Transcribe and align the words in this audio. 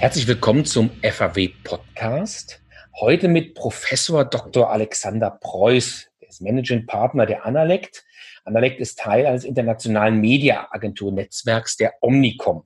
Herzlich 0.00 0.26
willkommen 0.26 0.64
zum 0.64 0.88
FAW 1.02 1.48
Podcast. 1.62 2.62
Heute 3.00 3.28
mit 3.28 3.52
Professor 3.52 4.24
Dr. 4.24 4.70
Alexander 4.70 5.30
Preuß, 5.30 6.08
der 6.22 6.28
ist 6.30 6.40
Managing 6.40 6.86
Partner 6.86 7.26
der 7.26 7.44
Analect. 7.44 8.02
Analect 8.46 8.80
ist 8.80 8.98
Teil 8.98 9.26
eines 9.26 9.44
internationalen 9.44 10.18
Media-Agentur-Netzwerks 10.22 11.76
der 11.76 11.92
Omnicom. 12.00 12.64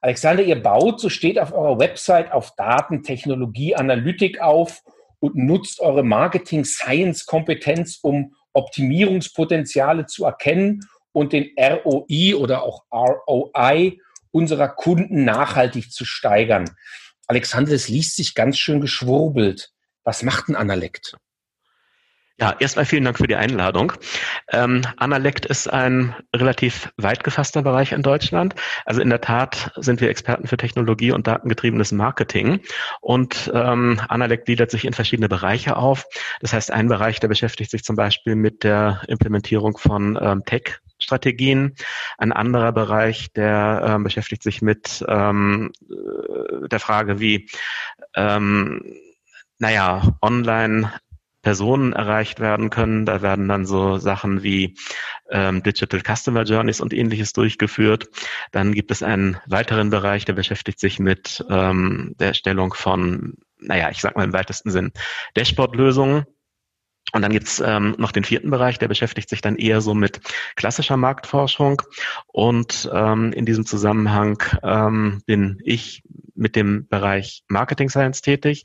Alexander, 0.00 0.42
ihr 0.42 0.62
baut, 0.62 0.98
so 0.98 1.10
steht 1.10 1.38
auf 1.38 1.52
eurer 1.52 1.78
Website, 1.78 2.32
auf 2.32 2.56
Daten, 2.56 3.02
Technologie, 3.02 3.76
Analytik 3.76 4.40
auf 4.40 4.82
und 5.20 5.36
nutzt 5.36 5.78
eure 5.80 6.04
Marketing-Science-Kompetenz, 6.04 7.98
um 8.00 8.34
Optimierungspotenziale 8.54 10.06
zu 10.06 10.24
erkennen 10.24 10.88
und 11.12 11.34
den 11.34 11.50
ROI 11.60 12.34
oder 12.34 12.62
auch 12.62 12.84
ROI 12.90 13.98
unserer 14.34 14.68
Kunden 14.68 15.24
nachhaltig 15.24 15.92
zu 15.92 16.04
steigern. 16.04 16.70
Alexander, 17.26 17.72
es 17.72 17.88
liest 17.88 18.16
sich 18.16 18.34
ganz 18.34 18.58
schön 18.58 18.80
geschwurbelt. 18.80 19.70
Was 20.02 20.22
macht 20.22 20.48
ein 20.48 20.56
Analekt? 20.56 21.16
Ja, 22.40 22.56
erstmal 22.58 22.84
vielen 22.84 23.04
Dank 23.04 23.18
für 23.18 23.28
die 23.28 23.36
Einladung. 23.36 23.92
Ähm, 24.50 24.82
Analect 24.96 25.46
ist 25.46 25.68
ein 25.72 26.16
relativ 26.34 26.92
weit 26.96 27.22
gefasster 27.22 27.62
Bereich 27.62 27.92
in 27.92 28.02
Deutschland. 28.02 28.56
Also 28.84 29.00
in 29.00 29.08
der 29.08 29.20
Tat 29.20 29.70
sind 29.76 30.00
wir 30.00 30.08
Experten 30.08 30.48
für 30.48 30.56
Technologie 30.56 31.12
und 31.12 31.28
datengetriebenes 31.28 31.92
Marketing. 31.92 32.58
Und 33.00 33.52
ähm, 33.54 34.00
Analect 34.08 34.46
gliedert 34.46 34.72
sich 34.72 34.84
in 34.84 34.94
verschiedene 34.94 35.28
Bereiche 35.28 35.76
auf. 35.76 36.06
Das 36.40 36.52
heißt, 36.52 36.72
ein 36.72 36.88
Bereich, 36.88 37.20
der 37.20 37.28
beschäftigt 37.28 37.70
sich 37.70 37.84
zum 37.84 37.94
Beispiel 37.94 38.34
mit 38.34 38.64
der 38.64 39.02
Implementierung 39.06 39.78
von 39.78 40.18
ähm, 40.20 40.42
Tech 40.44 40.80
Strategien. 41.04 41.74
Ein 42.18 42.32
anderer 42.32 42.72
Bereich, 42.72 43.32
der 43.32 43.96
äh, 43.98 44.02
beschäftigt 44.02 44.42
sich 44.42 44.62
mit 44.62 45.04
ähm, 45.08 45.70
äh, 45.88 46.68
der 46.68 46.80
Frage, 46.80 47.20
wie 47.20 47.48
ähm, 48.16 48.82
naja, 49.58 50.16
online 50.20 50.92
Personen 51.44 51.92
erreicht 51.92 52.40
werden 52.40 52.70
können. 52.70 53.06
Da 53.06 53.22
werden 53.22 53.46
dann 53.46 53.66
so 53.66 53.98
Sachen 53.98 54.42
wie 54.42 54.76
ähm, 55.30 55.62
Digital 55.62 56.00
Customer 56.00 56.42
Journeys 56.42 56.80
und 56.80 56.92
ähnliches 56.92 57.32
durchgeführt. 57.32 58.08
Dann 58.50 58.72
gibt 58.72 58.90
es 58.90 59.02
einen 59.04 59.36
weiteren 59.46 59.90
Bereich, 59.90 60.24
der 60.24 60.32
beschäftigt 60.32 60.80
sich 60.80 60.98
mit 60.98 61.44
ähm, 61.48 62.14
der 62.18 62.28
Erstellung 62.28 62.74
von, 62.74 63.34
naja, 63.60 63.90
ich 63.90 64.00
sag 64.00 64.16
mal 64.16 64.24
im 64.24 64.32
weitesten 64.32 64.70
Sinn, 64.70 64.92
Dashboard-Lösungen. 65.36 66.24
Und 67.12 67.22
dann 67.22 67.32
gibt's 67.32 67.62
ähm, 67.64 67.94
noch 67.98 68.12
den 68.12 68.24
vierten 68.24 68.50
Bereich, 68.50 68.78
der 68.78 68.88
beschäftigt 68.88 69.28
sich 69.28 69.40
dann 69.40 69.56
eher 69.56 69.80
so 69.80 69.94
mit 69.94 70.20
klassischer 70.56 70.96
Marktforschung. 70.96 71.82
Und 72.26 72.90
ähm, 72.92 73.32
in 73.32 73.46
diesem 73.46 73.66
Zusammenhang 73.66 74.42
ähm, 74.62 75.22
bin 75.26 75.60
ich 75.64 76.02
mit 76.34 76.56
dem 76.56 76.88
Bereich 76.88 77.44
Marketing 77.48 77.88
Science 77.88 78.22
tätig. 78.22 78.64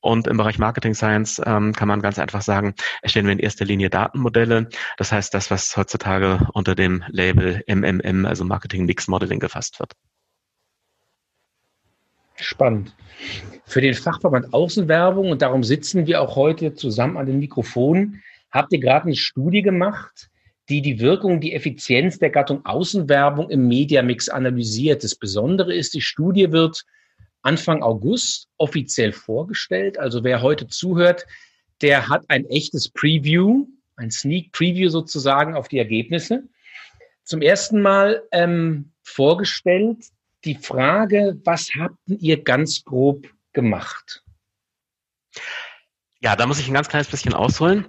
Und 0.00 0.26
im 0.26 0.36
Bereich 0.36 0.58
Marketing 0.58 0.94
Science 0.94 1.40
ähm, 1.44 1.72
kann 1.72 1.88
man 1.88 2.02
ganz 2.02 2.18
einfach 2.18 2.42
sagen, 2.42 2.74
erstellen 3.02 3.26
wir 3.26 3.32
in 3.32 3.38
erster 3.38 3.64
Linie 3.64 3.90
Datenmodelle. 3.90 4.68
Das 4.96 5.12
heißt, 5.12 5.32
das, 5.32 5.50
was 5.50 5.76
heutzutage 5.76 6.48
unter 6.52 6.74
dem 6.74 7.04
Label 7.08 7.62
MMM, 7.68 8.26
also 8.26 8.44
Marketing 8.44 8.86
Mix 8.86 9.06
Modeling 9.06 9.38
gefasst 9.38 9.78
wird. 9.78 9.92
Spannend. 12.36 12.94
Für 13.66 13.80
den 13.80 13.94
Fachverband 13.94 14.54
Außenwerbung, 14.54 15.30
und 15.30 15.42
darum 15.42 15.64
sitzen 15.64 16.06
wir 16.06 16.22
auch 16.22 16.36
heute 16.36 16.74
zusammen 16.74 17.16
an 17.16 17.26
den 17.26 17.40
Mikrofonen, 17.40 18.22
habt 18.52 18.72
ihr 18.72 18.78
gerade 18.78 19.06
eine 19.06 19.16
Studie 19.16 19.62
gemacht, 19.62 20.30
die 20.68 20.80
die 20.82 21.00
Wirkung, 21.00 21.40
die 21.40 21.52
Effizienz 21.52 22.18
der 22.18 22.30
Gattung 22.30 22.64
Außenwerbung 22.64 23.50
im 23.50 23.66
Mediamix 23.66 24.28
analysiert. 24.28 25.02
Das 25.02 25.16
Besondere 25.16 25.74
ist, 25.74 25.94
die 25.94 26.00
Studie 26.00 26.52
wird 26.52 26.84
Anfang 27.42 27.82
August 27.82 28.48
offiziell 28.56 29.12
vorgestellt. 29.12 29.98
Also 29.98 30.22
wer 30.22 30.42
heute 30.42 30.68
zuhört, 30.68 31.26
der 31.82 32.08
hat 32.08 32.24
ein 32.28 32.46
echtes 32.46 32.88
Preview, 32.88 33.66
ein 33.96 34.10
Sneak 34.10 34.52
Preview 34.52 34.88
sozusagen 34.88 35.54
auf 35.54 35.68
die 35.68 35.78
Ergebnisse. 35.78 36.44
Zum 37.24 37.42
ersten 37.42 37.82
Mal 37.82 38.22
ähm, 38.30 38.92
vorgestellt 39.02 40.04
die 40.44 40.54
Frage, 40.54 41.36
was 41.44 41.70
habt 41.76 41.98
ihr 42.06 42.42
ganz 42.42 42.84
grob 42.84 43.26
gemacht? 43.56 44.22
Ja, 46.20 46.36
da 46.36 46.46
muss 46.46 46.60
ich 46.60 46.68
ein 46.68 46.74
ganz 46.74 46.88
kleines 46.88 47.08
bisschen 47.08 47.34
ausholen. 47.34 47.86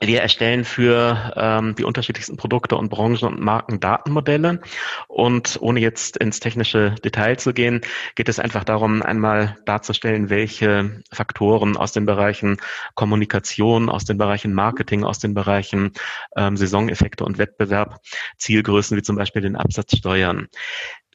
Wir 0.00 0.20
erstellen 0.20 0.64
für 0.64 1.32
ähm, 1.36 1.74
die 1.74 1.84
unterschiedlichsten 1.84 2.36
Produkte 2.36 2.76
und 2.76 2.90
Branchen 2.90 3.26
und 3.26 3.40
Marken 3.40 3.80
Datenmodelle. 3.80 4.60
Und 5.08 5.56
ohne 5.62 5.80
jetzt 5.80 6.18
ins 6.18 6.38
technische 6.38 6.94
Detail 7.02 7.38
zu 7.38 7.54
gehen, 7.54 7.80
geht 8.14 8.28
es 8.28 8.38
einfach 8.38 8.64
darum, 8.64 9.00
einmal 9.00 9.56
darzustellen, 9.64 10.28
welche 10.28 11.00
Faktoren 11.10 11.78
aus 11.78 11.92
den 11.92 12.04
Bereichen 12.04 12.58
Kommunikation, 12.94 13.88
aus 13.88 14.04
den 14.04 14.18
Bereichen 14.18 14.52
Marketing, 14.52 15.02
aus 15.02 15.18
den 15.18 15.32
Bereichen 15.32 15.92
ähm, 16.36 16.58
Saisoneffekte 16.58 17.24
und 17.24 17.38
Wettbewerb, 17.38 18.00
Zielgrößen 18.36 18.98
wie 18.98 19.02
zum 19.02 19.16
Beispiel 19.16 19.40
den 19.40 19.56
Absatz 19.56 19.96
steuern. 19.96 20.48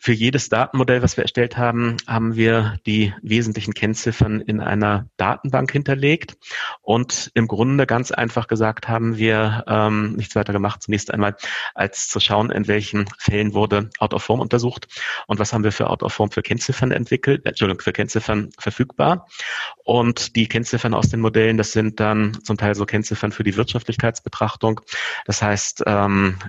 Für 0.03 0.13
jedes 0.13 0.49
Datenmodell, 0.49 1.03
was 1.03 1.15
wir 1.15 1.21
erstellt 1.21 1.57
haben, 1.57 1.97
haben 2.07 2.35
wir 2.35 2.79
die 2.87 3.13
wesentlichen 3.21 3.75
Kennziffern 3.75 4.41
in 4.41 4.59
einer 4.59 5.07
Datenbank 5.17 5.71
hinterlegt. 5.71 6.37
Und 6.81 7.29
im 7.35 7.47
Grunde 7.47 7.85
ganz 7.85 8.11
einfach 8.11 8.47
gesagt 8.47 8.87
haben 8.87 9.17
wir 9.17 9.63
ähm, 9.67 10.13
nichts 10.13 10.35
weiter 10.35 10.53
gemacht, 10.53 10.81
zunächst 10.81 11.13
einmal, 11.13 11.35
als 11.75 12.07
zu 12.07 12.19
schauen, 12.19 12.49
in 12.49 12.67
welchen 12.67 13.05
Fällen 13.19 13.53
wurde 13.53 13.91
Out 13.99 14.15
of 14.15 14.23
Form 14.23 14.39
untersucht 14.39 14.87
und 15.27 15.37
was 15.37 15.53
haben 15.53 15.63
wir 15.63 15.71
für 15.71 15.91
Out 15.91 16.01
of 16.01 16.13
Form 16.13 16.31
für 16.31 16.41
Kennziffern 16.41 16.91
entwickelt, 16.91 17.45
äh, 17.45 17.49
Entschuldigung, 17.49 17.81
für 17.81 17.93
Kennziffern 17.93 18.49
verfügbar. 18.57 19.27
Und 19.83 20.35
die 20.35 20.47
Kennziffern 20.47 20.95
aus 20.95 21.09
den 21.09 21.19
Modellen, 21.19 21.57
das 21.57 21.73
sind 21.73 21.99
dann 21.99 22.39
zum 22.43 22.57
Teil 22.57 22.73
so 22.73 22.87
Kennziffern 22.87 23.31
für 23.31 23.43
die 23.43 23.55
Wirtschaftlichkeitsbetrachtung. 23.55 24.81
Das 25.25 25.43
heißt, 25.43 25.83
ähm, 25.85 26.39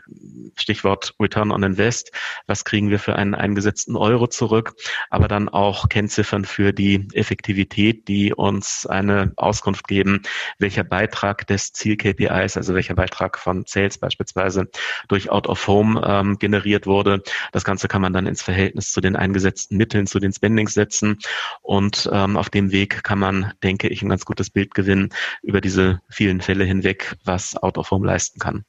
Stichwort 0.56 1.14
Return 1.20 1.50
on 1.50 1.62
Invest, 1.62 2.12
was 2.46 2.64
kriegen 2.64 2.88
wir 2.88 2.98
für 2.98 3.16
einen 3.16 3.41
eingesetzten 3.42 3.96
Euro 3.96 4.28
zurück, 4.28 4.74
aber 5.10 5.28
dann 5.28 5.48
auch 5.48 5.88
Kennziffern 5.88 6.44
für 6.44 6.72
die 6.72 7.08
Effektivität, 7.12 8.08
die 8.08 8.32
uns 8.32 8.86
eine 8.86 9.32
Auskunft 9.36 9.86
geben, 9.88 10.22
welcher 10.58 10.84
Beitrag 10.84 11.46
des 11.46 11.72
Ziel-KPIs, 11.72 12.56
also 12.56 12.74
welcher 12.74 12.94
Beitrag 12.94 13.38
von 13.38 13.64
Sales 13.66 13.98
beispielsweise 13.98 14.68
durch 15.08 15.30
Out 15.30 15.48
of 15.48 15.66
Home 15.66 16.00
ähm, 16.06 16.38
generiert 16.38 16.86
wurde. 16.86 17.22
Das 17.52 17.64
Ganze 17.64 17.88
kann 17.88 18.00
man 18.00 18.12
dann 18.12 18.26
ins 18.26 18.42
Verhältnis 18.42 18.92
zu 18.92 19.00
den 19.00 19.16
eingesetzten 19.16 19.76
Mitteln, 19.76 20.06
zu 20.06 20.18
den 20.18 20.32
Spendings 20.32 20.74
setzen 20.74 21.18
und 21.60 22.08
ähm, 22.12 22.36
auf 22.36 22.48
dem 22.48 22.72
Weg 22.72 23.02
kann 23.02 23.18
man, 23.18 23.52
denke 23.62 23.88
ich, 23.88 24.02
ein 24.02 24.08
ganz 24.08 24.24
gutes 24.24 24.50
Bild 24.50 24.74
gewinnen 24.74 25.10
über 25.42 25.60
diese 25.60 26.00
vielen 26.08 26.40
Fälle 26.40 26.64
hinweg, 26.64 27.16
was 27.24 27.56
Out 27.56 27.78
of 27.78 27.90
Home 27.90 28.06
leisten 28.06 28.38
kann. 28.38 28.64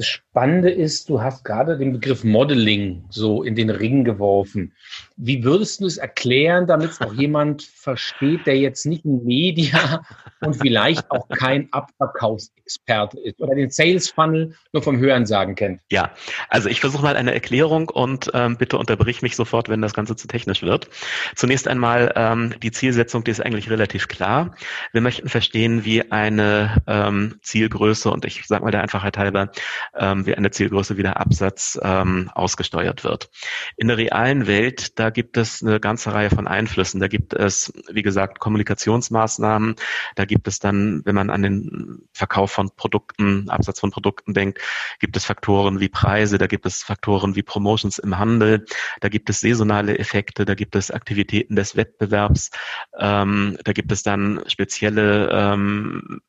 Das 0.00 0.06
Spannende 0.06 0.70
ist, 0.70 1.10
du 1.10 1.20
hast 1.20 1.44
gerade 1.44 1.76
den 1.76 1.92
Begriff 1.92 2.24
Modeling 2.24 3.04
so 3.10 3.42
in 3.42 3.54
den 3.54 3.68
Ring 3.68 4.02
geworfen. 4.02 4.72
Wie 5.18 5.44
würdest 5.44 5.82
du 5.82 5.86
es 5.86 5.98
erklären, 5.98 6.66
damit 6.66 6.92
es 6.92 7.02
auch 7.02 7.12
jemand 7.18 7.64
versteht, 7.64 8.46
der 8.46 8.56
jetzt 8.56 8.86
nicht 8.86 9.04
ein 9.04 9.24
Media 9.24 10.00
und 10.40 10.56
vielleicht 10.56 11.10
auch 11.10 11.28
kein 11.28 11.70
Abverkaufsexperte 11.70 13.20
ist 13.20 13.42
oder 13.42 13.54
den 13.54 13.68
Sales 13.68 14.08
Funnel 14.08 14.54
nur 14.72 14.82
vom 14.82 14.98
Hörensagen 14.98 15.54
kennt? 15.54 15.82
Ja, 15.90 16.12
also 16.48 16.70
ich 16.70 16.80
versuche 16.80 17.02
mal 17.02 17.16
eine 17.16 17.34
Erklärung 17.34 17.90
und 17.90 18.30
ähm, 18.32 18.56
bitte 18.56 18.78
unterbrich 18.78 19.20
mich 19.20 19.36
sofort, 19.36 19.68
wenn 19.68 19.82
das 19.82 19.92
Ganze 19.92 20.16
zu 20.16 20.28
technisch 20.28 20.62
wird. 20.62 20.88
Zunächst 21.36 21.68
einmal 21.68 22.10
ähm, 22.16 22.54
die 22.62 22.70
Zielsetzung, 22.70 23.22
die 23.22 23.32
ist 23.32 23.44
eigentlich 23.44 23.68
relativ 23.68 24.08
klar. 24.08 24.54
Wir 24.92 25.02
möchten 25.02 25.28
verstehen, 25.28 25.84
wie 25.84 26.10
eine 26.10 26.82
ähm, 26.86 27.38
Zielgröße 27.42 28.10
und 28.10 28.24
ich 28.24 28.46
sage 28.46 28.64
mal 28.64 28.70
der 28.70 28.80
Einfachheit 28.80 29.18
halber, 29.18 29.50
ähm, 29.96 30.26
wie 30.26 30.34
eine 30.34 30.50
Zielgröße 30.50 30.96
wie 30.96 31.02
der 31.02 31.20
Absatz 31.20 31.78
ähm, 31.82 32.30
ausgesteuert 32.34 33.04
wird. 33.04 33.30
In 33.76 33.88
der 33.88 33.96
realen 33.96 34.46
Welt, 34.46 34.98
da 34.98 35.10
gibt 35.10 35.36
es 35.36 35.62
eine 35.62 35.80
ganze 35.80 36.12
Reihe 36.12 36.30
von 36.30 36.46
Einflüssen. 36.46 37.00
Da 37.00 37.08
gibt 37.08 37.34
es, 37.34 37.72
wie 37.90 38.02
gesagt, 38.02 38.38
Kommunikationsmaßnahmen. 38.38 39.76
Da 40.14 40.24
gibt 40.24 40.48
es 40.48 40.58
dann, 40.58 41.02
wenn 41.04 41.14
man 41.14 41.30
an 41.30 41.42
den 41.42 42.02
Verkauf 42.12 42.50
von 42.52 42.70
Produkten, 42.76 43.48
Absatz 43.48 43.80
von 43.80 43.90
Produkten 43.90 44.34
denkt, 44.34 44.58
gibt 44.98 45.16
es 45.16 45.24
Faktoren 45.24 45.80
wie 45.80 45.88
Preise, 45.88 46.38
da 46.38 46.46
gibt 46.46 46.66
es 46.66 46.82
Faktoren 46.82 47.36
wie 47.36 47.42
Promotions 47.42 47.98
im 47.98 48.18
Handel, 48.18 48.64
da 49.00 49.08
gibt 49.08 49.30
es 49.30 49.40
saisonale 49.40 49.98
Effekte, 49.98 50.44
da 50.44 50.54
gibt 50.54 50.76
es 50.76 50.90
Aktivitäten 50.90 51.56
des 51.56 51.76
Wettbewerbs, 51.76 52.50
ähm, 52.98 53.58
da 53.64 53.72
gibt 53.72 53.92
es 53.92 54.02
dann 54.02 54.42
spezielle 54.46 55.30
ähm, 55.32 56.20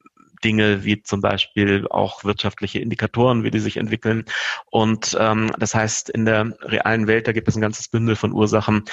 Dinge 0.44 0.84
wie 0.84 1.02
zum 1.04 1.22
Beispiel 1.22 1.88
auch 1.90 2.24
wirtschaftliche 2.24 2.80
Indikatoren, 2.80 3.44
wie 3.44 3.52
die 3.52 3.60
sich 3.60 3.78
entwickeln. 3.78 4.26
Und 4.70 5.18
ähm, 5.20 5.52
das 5.58 5.76
heißt, 5.76 6.10
in 6.10 6.26
der 6.26 6.56
realen 6.62 7.08
Welt, 7.08 7.28
da 7.28 7.32
gibt 7.32 7.48
es 7.48 7.56
ein 7.56 7.62
ganzes 7.62 7.88
Bündel 7.88 8.16
von 8.16 8.34
Ursachen, 8.34 8.86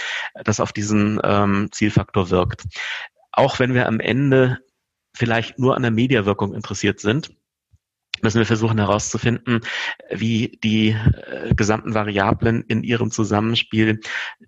das 0.44 0.60
auf 0.60 0.72
diesen 0.72 1.20
ähm, 1.24 1.68
Zielfaktor 1.72 2.30
wirkt. 2.30 2.64
Auch 3.32 3.58
wenn 3.58 3.74
wir 3.74 3.86
am 3.86 4.00
Ende 4.00 4.58
vielleicht 5.14 5.58
nur 5.58 5.76
an 5.76 5.82
der 5.82 5.90
Mediawirkung 5.90 6.54
interessiert 6.54 7.00
sind, 7.00 7.30
müssen 8.22 8.38
wir 8.38 8.46
versuchen 8.46 8.78
herauszufinden, 8.78 9.60
wie 10.10 10.58
die 10.62 10.90
äh, 10.90 11.54
gesamten 11.54 11.94
Variablen 11.94 12.62
in 12.62 12.82
ihrem 12.82 13.10
Zusammenspiel 13.10 14.00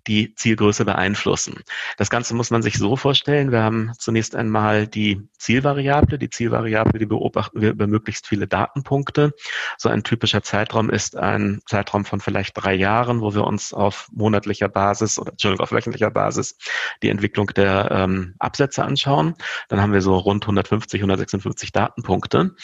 die 0.07 0.35
Zielgröße 0.35 0.85
beeinflussen. 0.85 1.61
Das 1.97 2.09
Ganze 2.09 2.35
muss 2.35 2.51
man 2.51 2.61
sich 2.61 2.77
so 2.77 2.95
vorstellen. 2.95 3.51
Wir 3.51 3.63
haben 3.63 3.91
zunächst 3.97 4.35
einmal 4.35 4.87
die 4.87 5.27
Zielvariable. 5.37 6.17
Die 6.17 6.29
Zielvariable, 6.29 6.99
die 6.99 7.05
beobachten 7.05 7.61
wir 7.61 7.71
über 7.71 7.87
möglichst 7.87 8.27
viele 8.27 8.47
Datenpunkte. 8.47 9.33
So 9.77 9.89
ein 9.89 10.03
typischer 10.03 10.43
Zeitraum 10.43 10.89
ist 10.89 11.15
ein 11.15 11.61
Zeitraum 11.67 12.05
von 12.05 12.19
vielleicht 12.19 12.53
drei 12.55 12.73
Jahren, 12.73 13.21
wo 13.21 13.33
wir 13.33 13.45
uns 13.45 13.73
auf 13.73 14.07
monatlicher 14.11 14.69
Basis 14.69 15.19
oder 15.19 15.31
Entschuldigung, 15.31 15.63
auf 15.63 15.71
wöchentlicher 15.71 16.11
Basis 16.11 16.57
die 17.01 17.09
Entwicklung 17.09 17.47
der 17.47 17.89
ähm, 17.91 18.35
Absätze 18.39 18.83
anschauen. 18.83 19.35
Dann 19.69 19.81
haben 19.81 19.93
wir 19.93 20.01
so 20.01 20.15
rund 20.17 20.43
150, 20.43 21.01
156 21.01 21.71
Datenpunkte. 21.71 22.55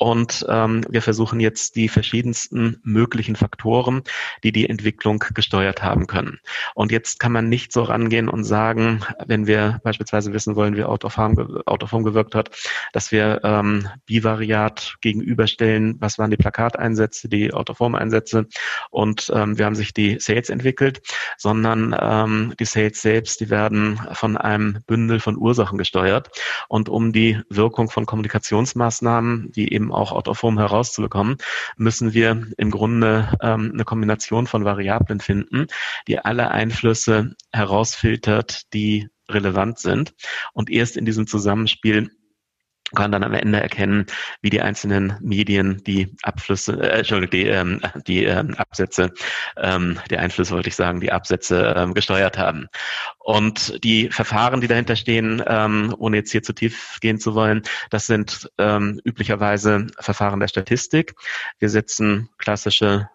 Und 0.00 0.46
ähm, 0.48 0.82
wir 0.88 1.02
versuchen 1.02 1.40
jetzt 1.40 1.76
die 1.76 1.90
verschiedensten 1.90 2.80
möglichen 2.82 3.36
Faktoren, 3.36 4.00
die 4.42 4.50
die 4.50 4.66
Entwicklung 4.66 5.22
gesteuert 5.34 5.82
haben 5.82 6.06
können. 6.06 6.38
Und 6.74 6.90
jetzt 6.90 7.20
kann 7.20 7.32
man 7.32 7.50
nicht 7.50 7.70
so 7.70 7.82
rangehen 7.82 8.30
und 8.30 8.44
sagen, 8.44 9.04
wenn 9.26 9.46
wir 9.46 9.78
beispielsweise 9.84 10.32
wissen 10.32 10.56
wollen, 10.56 10.74
wie 10.74 10.84
Out 10.84 11.04
of 11.04 11.18
Home, 11.18 11.60
Out 11.66 11.82
of 11.82 11.92
Home 11.92 12.04
gewirkt 12.04 12.34
hat, 12.34 12.48
dass 12.94 13.12
wir 13.12 13.40
ähm, 13.44 13.88
bivariat 14.06 14.96
gegenüberstellen, 15.02 15.96
was 16.00 16.18
waren 16.18 16.30
die 16.30 16.38
Plakateinsätze, 16.38 17.28
die 17.28 17.52
Out 17.52 17.68
of 17.68 17.80
Home 17.80 17.98
Einsätze 17.98 18.46
und 18.88 19.30
ähm, 19.34 19.58
wir 19.58 19.66
haben 19.66 19.74
sich 19.74 19.92
die 19.92 20.18
Sales 20.18 20.48
entwickelt, 20.48 21.02
sondern 21.36 21.94
ähm, 22.00 22.54
die 22.58 22.64
Sales 22.64 23.02
selbst, 23.02 23.40
die 23.40 23.50
werden 23.50 24.00
von 24.12 24.38
einem 24.38 24.78
Bündel 24.86 25.20
von 25.20 25.36
Ursachen 25.36 25.76
gesteuert. 25.76 26.30
Und 26.68 26.88
um 26.88 27.12
die 27.12 27.40
Wirkung 27.50 27.90
von 27.90 28.06
Kommunikationsmaßnahmen, 28.06 29.52
die 29.52 29.72
eben 29.72 29.89
auch 29.92 30.12
out 30.12 30.28
of 30.28 30.42
home 30.42 30.60
herauszubekommen, 30.60 31.36
müssen 31.76 32.14
wir 32.14 32.46
im 32.56 32.70
Grunde 32.70 33.36
ähm, 33.40 33.70
eine 33.72 33.84
Kombination 33.84 34.46
von 34.46 34.64
Variablen 34.64 35.20
finden, 35.20 35.66
die 36.08 36.18
alle 36.18 36.50
Einflüsse 36.50 37.34
herausfiltert, 37.52 38.72
die 38.72 39.08
relevant 39.28 39.78
sind. 39.78 40.14
Und 40.52 40.70
erst 40.70 40.96
in 40.96 41.04
diesem 41.04 41.26
Zusammenspiel 41.26 42.10
kann 42.94 43.12
dann 43.12 43.24
am 43.24 43.34
Ende 43.34 43.60
erkennen, 43.60 44.06
wie 44.42 44.50
die 44.50 44.60
einzelnen 44.60 45.16
Medien 45.20 45.82
die 45.84 46.16
Abflüsse, 46.22 46.80
äh, 46.80 46.98
Entschuldigung, 46.98 47.30
die, 47.30 47.46
ähm, 47.46 47.80
die 48.06 48.24
ähm, 48.24 48.54
Absätze, 48.56 49.12
ähm, 49.56 49.98
die 50.10 50.18
Einflüsse 50.18 50.54
wollte 50.54 50.68
ich 50.68 50.76
sagen, 50.76 51.00
die 51.00 51.12
Absätze 51.12 51.74
ähm, 51.76 51.94
gesteuert 51.94 52.38
haben. 52.38 52.68
Und 53.18 53.82
die 53.84 54.10
Verfahren, 54.10 54.60
die 54.60 54.68
dahinter 54.68 54.96
stehen, 54.96 55.42
ähm, 55.46 55.94
ohne 55.98 56.18
jetzt 56.18 56.32
hier 56.32 56.42
zu 56.42 56.52
tief 56.52 56.98
gehen 57.00 57.18
zu 57.18 57.34
wollen, 57.34 57.62
das 57.90 58.06
sind 58.06 58.50
ähm, 58.58 59.00
üblicherweise 59.04 59.86
Verfahren 59.98 60.40
der 60.40 60.48
Statistik. 60.48 61.14
Wir 61.58 61.68
setzen 61.68 62.28
klassische 62.38 63.08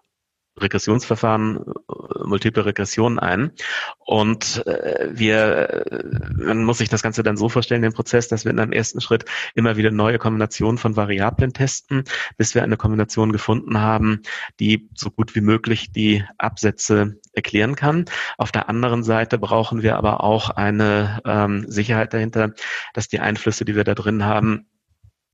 Regressionsverfahren, 0.60 1.58
äh, 1.58 2.24
multiple 2.26 2.66
Regressionen 2.66 3.20
ein. 3.20 3.52
Und 4.00 4.66
äh, 4.66 5.10
wir, 5.12 5.86
äh, 5.86 6.04
man 6.38 6.64
muss 6.64 6.78
sich 6.78 6.90
das 6.90 7.04
Ganze 7.04 7.24
dann 7.24 7.38
so 7.38 7.50
vorstellen, 7.50 7.82
den 7.82 7.94
Prozess, 7.94 8.28
dass 8.28 8.46
wir 8.46 8.52
in 8.52 8.60
einem 8.60 8.72
ersten 8.72 9.02
Schritt 9.02 9.26
immer 9.54 9.78
wieder 9.78 9.92
neue 9.92 10.18
Kombinationen 10.18 10.78
von 10.78 10.96
Variablen 10.96 11.54
testen, 11.54 12.04
bis 12.38 12.56
wir 12.56 12.64
eine 12.64 12.78
Kombination 12.78 13.32
gefunden 13.32 13.80
haben, 13.80 14.22
die 14.60 14.90
so 14.96 15.12
gut 15.12 15.36
wie 15.36 15.42
möglich 15.42 15.92
die 15.92 16.24
Absätze 16.38 17.20
erklären 17.34 17.76
kann. 17.76 18.06
Auf 18.38 18.52
der 18.52 18.70
anderen 18.70 19.04
Seite 19.04 19.38
brauchen 19.38 19.84
wir 19.84 19.98
aber 19.98 20.24
auch 20.24 20.50
eine 20.50 21.22
ähm, 21.26 21.66
Sicherheit 21.68 22.14
dahinter, 22.14 22.54
dass 22.94 23.08
die 23.08 23.20
Einflüsse, 23.20 23.66
die 23.66 23.76
wir 23.76 23.84
da 23.84 23.94
drin 23.94 24.24
haben, 24.24 24.68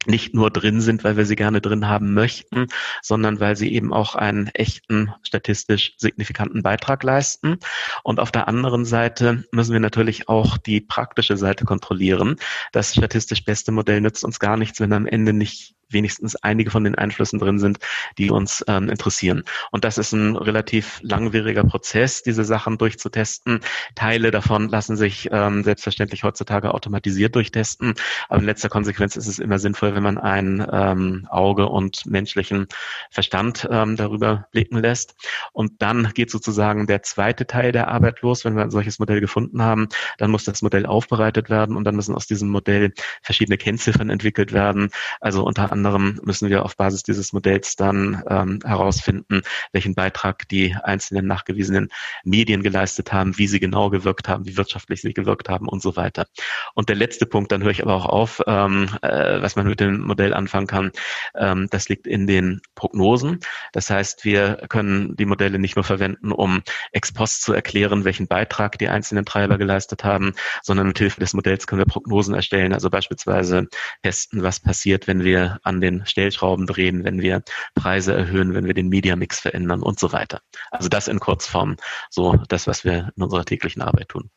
nicht 0.06 0.34
nur 0.34 0.50
drin 0.50 0.82
sind, 0.82 1.04
weil 1.04 1.18
wir 1.18 1.26
sie 1.26 1.36
gerne 1.36 1.62
drin 1.62 1.88
haben 1.88 2.14
möchten, 2.14 2.68
sondern 3.02 3.40
weil 3.40 3.56
sie 3.56 3.74
eben 3.74 3.94
auch 3.94 4.16
einen 4.16 4.48
echten 4.48 5.14
statistisch 5.24 5.94
signifikanten 5.98 6.64
Beitrag 6.64 7.04
leisten. 7.04 7.58
Und 8.04 8.20
auf 8.20 8.32
der 8.32 8.48
anderen 8.48 8.86
Seite 8.86 9.46
müssen 9.52 9.74
wir 9.74 9.80
natürlich 9.80 10.28
auch 10.28 10.58
die 10.58 10.82
praktische 10.82 11.38
Seite 11.38 11.66
kontrollieren. 11.66 12.38
Das 12.72 12.94
statistisch 12.94 13.44
beste 13.46 13.72
Modell 13.72 14.02
nützt 14.02 14.24
uns 14.24 14.40
gar 14.40 14.58
nichts, 14.58 14.80
wenn 14.80 14.94
am 14.94 15.06
Ende 15.06 15.34
nicht 15.34 15.76
wenigstens 15.94 16.36
einige 16.38 16.72
von 16.72 16.84
den 16.84 16.96
Einflüssen 16.96 17.40
drin 17.40 17.60
sind, 17.60 17.80
die 18.18 18.32
uns 18.32 18.64
ähm, 18.68 18.90
interessieren. 18.90 19.44
Und 19.72 19.84
das 19.84 19.98
ist 19.98 20.14
ein 20.14 20.36
relativ 20.36 21.00
langwieriger 21.02 21.64
Prozess, 21.64 22.24
diese 22.24 22.44
Sachen 22.44 22.78
durchzutesten. 22.78 23.60
Teile 23.96 24.32
davon 24.32 24.70
lassen 24.70 24.96
sich 24.96 25.30
ähm, 25.32 25.64
selbstverständlich 25.64 26.24
heutzutage 26.24 26.74
automatisiert 26.74 27.36
durchtesten, 27.36 27.94
aber 28.30 28.40
in 28.40 28.46
letzter 28.46 28.70
Konsequenz 28.70 29.16
ist 29.16 29.28
es 29.28 29.40
immer 29.40 29.60
sinnvoll, 29.60 29.91
wenn 29.96 30.04
man 30.04 30.18
ein 30.18 30.66
ähm, 30.72 31.28
Auge 31.30 31.68
und 31.68 32.06
menschlichen 32.06 32.68
Verstand 33.10 33.68
ähm, 33.72 33.96
darüber 33.96 34.48
blicken 34.52 34.78
lässt. 34.78 35.16
Und 35.54 35.82
dann 35.82 36.12
geht 36.14 36.32
sozusagen 36.32 36.88
der 36.88 37.04
zweite 37.04 37.46
Teil 37.48 37.72
der 37.72 37.88
Arbeit 37.88 38.22
los. 38.22 38.46
Wenn 38.46 38.56
wir 38.56 38.64
ein 38.64 38.72
solches 38.72 39.00
Modell 39.00 39.22
gefunden 39.22 39.62
haben, 39.62 39.90
dann 40.18 40.32
muss 40.32 40.44
das 40.44 40.62
Modell 40.62 40.86
aufbereitet 40.86 41.50
werden 41.50 41.76
und 41.76 41.84
dann 41.84 41.96
müssen 41.96 42.16
aus 42.16 42.28
diesem 42.28 42.50
Modell 42.50 42.94
verschiedene 43.22 43.58
Kennziffern 43.58 44.10
entwickelt 44.10 44.54
werden. 44.54 44.90
Also 45.20 45.44
unter 45.44 45.72
anderem 45.72 46.20
müssen 46.24 46.50
wir 46.50 46.64
auf 46.64 46.78
Basis 46.78 47.04
dieses 47.04 47.34
Modells 47.34 47.76
dann 47.76 48.24
ähm, 48.30 48.60
herausfinden, 48.64 49.42
welchen 49.72 49.96
Beitrag 49.96 50.48
die 50.50 50.76
einzelnen 50.76 51.28
nachgewiesenen 51.28 51.90
Medien 52.24 52.64
geleistet 52.64 53.12
haben, 53.12 53.38
wie 53.38 53.48
sie 53.48 53.60
genau 53.60 53.90
gewirkt 53.90 54.28
haben, 54.30 54.46
wie 54.46 54.58
wirtschaftlich 54.58 55.02
sie 55.02 55.14
gewirkt 55.14 55.50
haben 55.50 55.68
und 55.68 55.82
so 55.82 55.96
weiter. 55.96 56.26
Und 56.74 56.90
der 56.90 56.96
letzte 56.96 57.26
Punkt, 57.26 57.52
dann 57.52 57.64
höre 57.64 57.72
ich 57.72 57.82
aber 57.82 57.96
auch 57.96 58.06
auf, 58.06 58.42
ähm, 58.48 58.90
äh, 59.02 59.42
was 59.42 59.56
man 59.56 59.68
mit 59.68 59.80
dem 59.82 60.02
Modell 60.02 60.34
anfangen 60.34 60.68
kann, 60.68 60.92
ähm, 61.36 61.68
das 61.70 61.90
liegt 61.90 62.08
in 62.08 62.28
den 62.28 62.62
Prognosen. 62.76 63.40
Das 63.74 63.90
heißt, 63.90 64.26
wir 64.26 64.66
können 64.70 65.16
die 65.16 65.26
Modelle 65.26 65.60
nicht 65.60 65.76
nur 65.76 65.84
verwenden, 65.84 66.32
um 66.32 66.62
ex 66.92 67.12
post 67.14 67.44
zu 67.44 67.54
erklären, 67.54 68.06
welchen 68.06 68.28
Beitrag 68.28 68.78
die 68.78 68.90
einzelnen 68.90 69.26
Treiber 69.26 69.58
geleistet 69.58 70.04
haben, 70.04 70.34
sondern 70.62 70.88
mit 70.88 71.00
Hilfe 71.00 71.20
des 71.20 71.34
Modells 71.34 71.68
können 71.68 71.82
wir 71.82 71.86
Prognosen 71.86 72.34
erstellen, 72.34 72.74
also 72.74 72.90
beispielsweise 72.90 73.68
testen, 74.04 74.44
was 74.44 74.60
passiert, 74.60 75.08
wenn 75.08 75.24
wir 75.24 75.60
an 75.64 75.82
den 75.82 76.06
Stellschrauben 76.06 76.66
drehen, 76.66 77.04
wenn 77.04 77.22
wir 77.22 77.44
Preise 77.76 78.14
erhöhen, 78.14 78.54
wenn 78.54 78.66
wir 78.66 78.74
den 78.74 78.90
Mediamix 78.90 79.40
verändern 79.40 79.82
und 79.82 80.00
so 80.00 80.12
weiter. 80.12 80.42
Also 80.72 80.90
das 80.90 81.08
in 81.08 81.20
Kurzform, 81.20 81.76
so 82.10 82.36
das, 82.48 82.68
was 82.68 82.84
wir 82.86 83.12
in 83.16 83.24
unserer 83.24 83.46
täglichen 83.46 83.82
Arbeit 83.82 84.10
tun. 84.10 84.30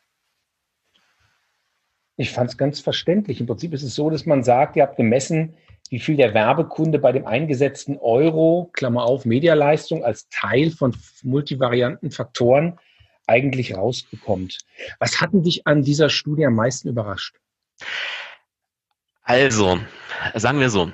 Ich 2.17 2.31
fand 2.31 2.49
es 2.49 2.57
ganz 2.57 2.79
verständlich. 2.79 3.39
Im 3.39 3.47
Prinzip 3.47 3.73
ist 3.73 3.83
es 3.83 3.95
so, 3.95 4.09
dass 4.09 4.25
man 4.25 4.43
sagt, 4.43 4.75
ihr 4.75 4.83
habt 4.83 4.97
gemessen, 4.97 5.55
wie 5.89 5.99
viel 5.99 6.15
der 6.15 6.33
Werbekunde 6.33 6.97
bei 6.99 7.11
dem 7.11 7.27
eingesetzten 7.27 7.97
Euro, 7.97 8.69
Klammer 8.73 9.03
auf, 9.03 9.25
Medialeistung 9.25 10.03
als 10.03 10.27
Teil 10.29 10.71
von 10.71 10.95
multivarianten 11.23 12.11
Faktoren 12.11 12.79
eigentlich 13.27 13.75
rausbekommt. 13.75 14.59
Was 14.99 15.21
hatten 15.21 15.43
dich 15.43 15.67
an 15.67 15.83
dieser 15.83 16.09
Studie 16.09 16.45
am 16.45 16.55
meisten 16.55 16.89
überrascht? 16.89 17.35
Also, 19.23 19.79
sagen 20.35 20.59
wir 20.59 20.69
so, 20.69 20.91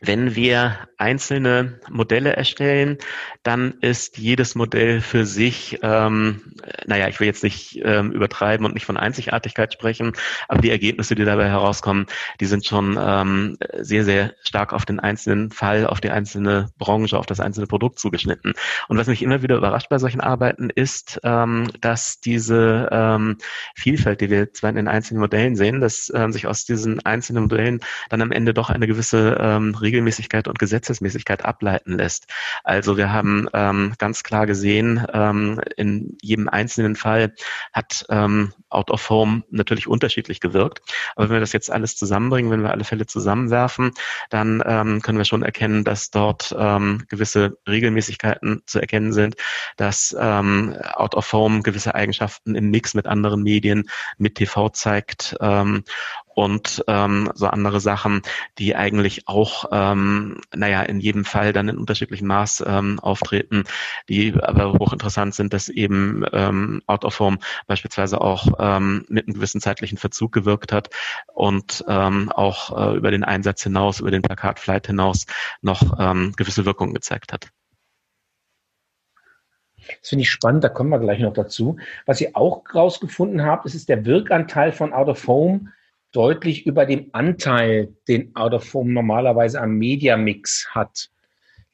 wenn 0.00 0.34
wir 0.34 0.78
einzelne 0.96 1.80
Modelle 1.90 2.36
erstellen, 2.36 2.98
dann 3.42 3.74
ist 3.80 4.18
jedes 4.18 4.54
Modell 4.54 5.00
für 5.00 5.24
sich, 5.24 5.78
ähm, 5.82 6.42
naja, 6.86 7.08
ich 7.08 7.20
will 7.20 7.26
jetzt 7.26 7.42
nicht 7.42 7.80
ähm, 7.82 8.12
übertreiben 8.12 8.66
und 8.66 8.74
nicht 8.74 8.84
von 8.84 8.96
Einzigartigkeit 8.96 9.72
sprechen, 9.72 10.12
aber 10.48 10.60
die 10.60 10.70
Ergebnisse, 10.70 11.14
die 11.14 11.24
dabei 11.24 11.48
herauskommen, 11.48 12.06
die 12.40 12.46
sind 12.46 12.66
schon 12.66 12.98
ähm, 13.00 13.56
sehr, 13.78 14.04
sehr 14.04 14.34
stark 14.42 14.72
auf 14.72 14.84
den 14.84 15.00
einzelnen 15.00 15.50
Fall, 15.50 15.86
auf 15.86 16.00
die 16.00 16.10
einzelne 16.10 16.68
Branche, 16.78 17.18
auf 17.18 17.26
das 17.26 17.40
einzelne 17.40 17.66
Produkt 17.66 17.98
zugeschnitten. 17.98 18.54
Und 18.88 18.98
was 18.98 19.06
mich 19.06 19.22
immer 19.22 19.42
wieder 19.42 19.56
überrascht 19.56 19.88
bei 19.88 19.98
solchen 19.98 20.20
Arbeiten 20.20 20.70
ist, 20.70 21.20
ähm, 21.24 21.70
dass 21.80 22.20
diese 22.20 22.88
ähm, 22.92 23.38
Vielfalt, 23.74 24.20
die 24.20 24.30
wir 24.30 24.52
zwar 24.52 24.70
in 24.70 24.76
den 24.76 24.88
einzelnen 24.88 25.20
Modellen 25.20 25.56
sehen, 25.56 25.80
dass 25.80 26.12
ähm, 26.14 26.32
sich 26.32 26.46
aus 26.46 26.64
diesen 26.64 27.04
einzelnen 27.04 27.44
Modellen 27.44 27.80
dann 28.10 28.22
am 28.22 28.32
Ende 28.32 28.54
doch 28.54 28.70
eine 28.70 28.86
gewisse 28.86 29.38
ähm, 29.40 29.74
Regelmäßigkeit 29.88 30.48
und 30.48 30.58
Gesetzesmäßigkeit 30.58 31.44
ableiten 31.44 31.96
lässt. 31.96 32.26
Also 32.62 32.98
wir 32.98 33.10
haben 33.10 33.48
ähm, 33.54 33.94
ganz 33.96 34.22
klar 34.22 34.46
gesehen, 34.46 35.06
ähm, 35.14 35.60
in 35.76 36.18
jedem 36.20 36.48
einzelnen 36.48 36.94
Fall 36.94 37.34
hat 37.72 38.04
ähm, 38.10 38.52
Out 38.68 38.90
of 38.90 39.08
Home 39.08 39.44
natürlich 39.50 39.86
unterschiedlich 39.86 40.40
gewirkt. 40.40 40.82
Aber 41.16 41.28
wenn 41.28 41.36
wir 41.36 41.40
das 41.40 41.54
jetzt 41.54 41.70
alles 41.70 41.96
zusammenbringen, 41.96 42.50
wenn 42.50 42.62
wir 42.62 42.70
alle 42.70 42.84
Fälle 42.84 43.06
zusammenwerfen, 43.06 43.92
dann 44.28 44.62
ähm, 44.66 45.00
können 45.00 45.16
wir 45.16 45.24
schon 45.24 45.42
erkennen, 45.42 45.84
dass 45.84 46.10
dort 46.10 46.54
ähm, 46.58 47.04
gewisse 47.08 47.56
Regelmäßigkeiten 47.66 48.62
zu 48.66 48.78
erkennen 48.78 49.14
sind, 49.14 49.36
dass 49.78 50.14
ähm, 50.20 50.76
Out 50.92 51.14
of 51.14 51.32
Home 51.32 51.62
gewisse 51.62 51.94
Eigenschaften 51.94 52.54
im 52.54 52.70
Mix 52.70 52.92
mit 52.92 53.06
anderen 53.06 53.42
Medien, 53.42 53.88
mit 54.18 54.34
TV 54.34 54.68
zeigt 54.68 55.34
ähm, 55.40 55.84
und 56.38 56.84
ähm, 56.86 57.32
so 57.34 57.48
andere 57.48 57.80
Sachen, 57.80 58.22
die 58.58 58.76
eigentlich 58.76 59.26
auch, 59.26 59.64
ähm, 59.72 60.40
naja, 60.54 60.82
in 60.82 61.00
jedem 61.00 61.24
Fall 61.24 61.52
dann 61.52 61.68
in 61.68 61.76
unterschiedlichem 61.76 62.28
Maß 62.28 62.62
ähm, 62.64 63.00
auftreten, 63.00 63.64
die 64.08 64.32
aber 64.40 64.72
hochinteressant 64.74 65.34
sind, 65.34 65.52
dass 65.52 65.68
eben 65.68 66.24
ähm, 66.32 66.80
Out 66.86 67.04
of 67.04 67.18
Home 67.18 67.38
beispielsweise 67.66 68.20
auch 68.20 68.46
ähm, 68.60 69.04
mit 69.08 69.26
einem 69.26 69.34
gewissen 69.34 69.60
zeitlichen 69.60 69.98
Verzug 69.98 70.30
gewirkt 70.30 70.70
hat 70.70 70.90
und 71.34 71.84
ähm, 71.88 72.30
auch 72.30 72.92
äh, 72.92 72.96
über 72.96 73.10
den 73.10 73.24
Einsatz 73.24 73.64
hinaus, 73.64 73.98
über 73.98 74.12
den 74.12 74.22
Plakatflight 74.22 74.86
hinaus 74.86 75.26
noch 75.60 75.98
ähm, 75.98 76.34
gewisse 76.36 76.64
Wirkungen 76.64 76.94
gezeigt 76.94 77.32
hat. 77.32 77.48
Das 80.00 80.10
finde 80.10 80.22
ich 80.22 80.30
spannend, 80.30 80.62
da 80.62 80.68
kommen 80.68 80.90
wir 80.90 81.00
gleich 81.00 81.18
noch 81.18 81.32
dazu. 81.32 81.78
Was 82.06 82.20
ihr 82.20 82.30
auch 82.34 82.62
rausgefunden 82.72 83.44
habt, 83.44 83.66
ist, 83.66 83.74
ist 83.74 83.88
der 83.88 84.04
Wirkanteil 84.04 84.70
von 84.70 84.92
Out 84.92 85.08
of 85.08 85.26
Home 85.26 85.72
deutlich 86.12 86.66
über 86.66 86.86
dem 86.86 87.10
Anteil, 87.12 87.94
den 88.08 88.34
Out 88.34 88.54
of 88.54 88.74
Home 88.74 88.92
normalerweise 88.92 89.60
am 89.60 89.72
Media-Mix 89.72 90.68
hat, 90.70 91.08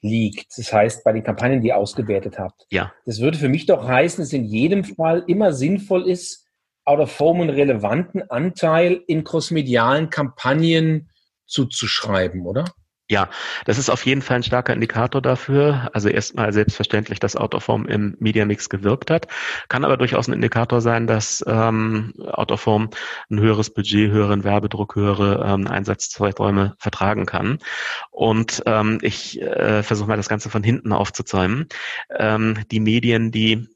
liegt. 0.01 0.57
Das 0.57 0.71
heißt, 0.71 1.03
bei 1.03 1.13
den 1.13 1.23
Kampagnen, 1.23 1.61
die 1.61 1.69
ihr 1.69 1.77
ausgewertet 1.77 2.37
habt. 2.37 2.65
Ja. 2.69 2.93
Das 3.05 3.19
würde 3.19 3.37
für 3.37 3.49
mich 3.49 3.65
doch 3.65 3.87
heißen, 3.87 4.23
dass 4.23 4.33
in 4.33 4.45
jedem 4.45 4.83
Fall 4.83 5.23
immer 5.27 5.53
sinnvoll 5.53 6.07
ist, 6.07 6.45
Out 6.87 6.99
of 6.99 7.19
Home 7.19 7.41
einen 7.41 7.49
relevanten 7.49 8.29
Anteil 8.29 9.01
in 9.07 9.23
crossmedialen 9.23 10.11
Kampagnen 10.11 11.09
zuzuschreiben, 11.47 12.45
oder? 12.45 12.65
Ja, 13.07 13.29
das 13.65 13.77
ist 13.77 13.91
auf 13.91 14.03
jeden 14.07 14.23
Fall 14.23 14.37
ein 14.37 14.43
starker 14.43 14.73
Indikator 14.73 15.21
dafür. 15.21 15.91
Also 15.93 16.09
erstmal 16.09 16.51
selbstverständlich, 16.53 17.19
dass 17.19 17.35
Autoform 17.35 17.85
im 17.85 18.17
Media 18.19 18.45
Mix 18.45 18.67
gewirkt 18.67 19.11
hat. 19.11 19.27
Kann 19.69 19.85
aber 19.85 19.97
durchaus 19.97 20.27
ein 20.27 20.33
Indikator 20.33 20.81
sein, 20.81 21.05
dass 21.05 21.43
ähm, 21.45 22.13
Autoform 22.25 22.89
ein 23.29 23.39
höheres 23.39 23.71
Budget, 23.71 24.09
höheren 24.09 24.43
Werbedruck, 24.43 24.95
höhere 24.95 25.45
ähm, 25.47 25.67
Einsatzzeiträume 25.67 26.73
vertragen 26.79 27.27
kann. 27.27 27.59
Und 28.09 28.63
ähm, 28.65 28.97
ich 29.03 29.39
äh, 29.39 29.83
versuche 29.83 30.07
mal 30.07 30.17
das 30.17 30.29
Ganze 30.29 30.49
von 30.49 30.63
hinten 30.63 30.91
aufzuzäumen. 30.91 31.67
Ähm, 32.09 32.57
die 32.71 32.79
Medien, 32.79 33.31
die 33.31 33.67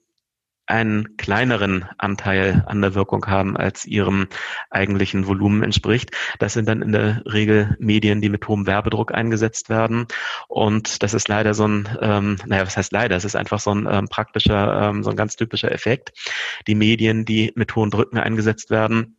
einen 0.70 1.18
kleineren 1.18 1.86
Anteil 1.98 2.64
an 2.68 2.82
der 2.82 2.94
Wirkung 2.94 3.26
haben, 3.26 3.58
als 3.58 3.86
ihrem 3.86 4.28
eigentlichen 4.70 5.26
Volumen 5.28 5.64
entspricht. 5.64 6.12
Das 6.38 6.54
sind 6.54 6.70
dann 6.70 6.84
in 6.84 6.92
der 6.92 7.24
Regel 7.26 7.76
Medien, 7.80 8.22
die 8.22 8.30
mit 8.30 8.48
hohem 8.48 8.68
Werbedruck 8.68 9.12
eingesetzt 9.12 9.70
werden. 9.70 10.06
Und 10.48 11.02
das 11.02 11.16
ist 11.16 11.28
leider 11.28 11.56
so 11.56 11.68
ein, 11.68 11.90
ähm, 12.02 12.38
naja, 12.46 12.66
was 12.66 12.78
heißt 12.78 12.92
leider? 12.92 13.16
Es 13.16 13.26
ist 13.26 13.36
einfach 13.36 13.60
so 13.60 13.72
ein 13.72 13.88
ähm, 13.90 14.08
praktischer, 14.10 14.90
ähm, 14.90 15.04
so 15.04 15.10
ein 15.10 15.16
ganz 15.16 15.36
typischer 15.36 15.72
Effekt. 15.72 16.14
Die 16.68 16.76
Medien, 16.76 17.26
die 17.26 17.52
mit 17.56 17.76
hohen 17.76 17.90
Drücken 17.90 18.20
eingesetzt 18.20 18.70
werden, 18.70 19.18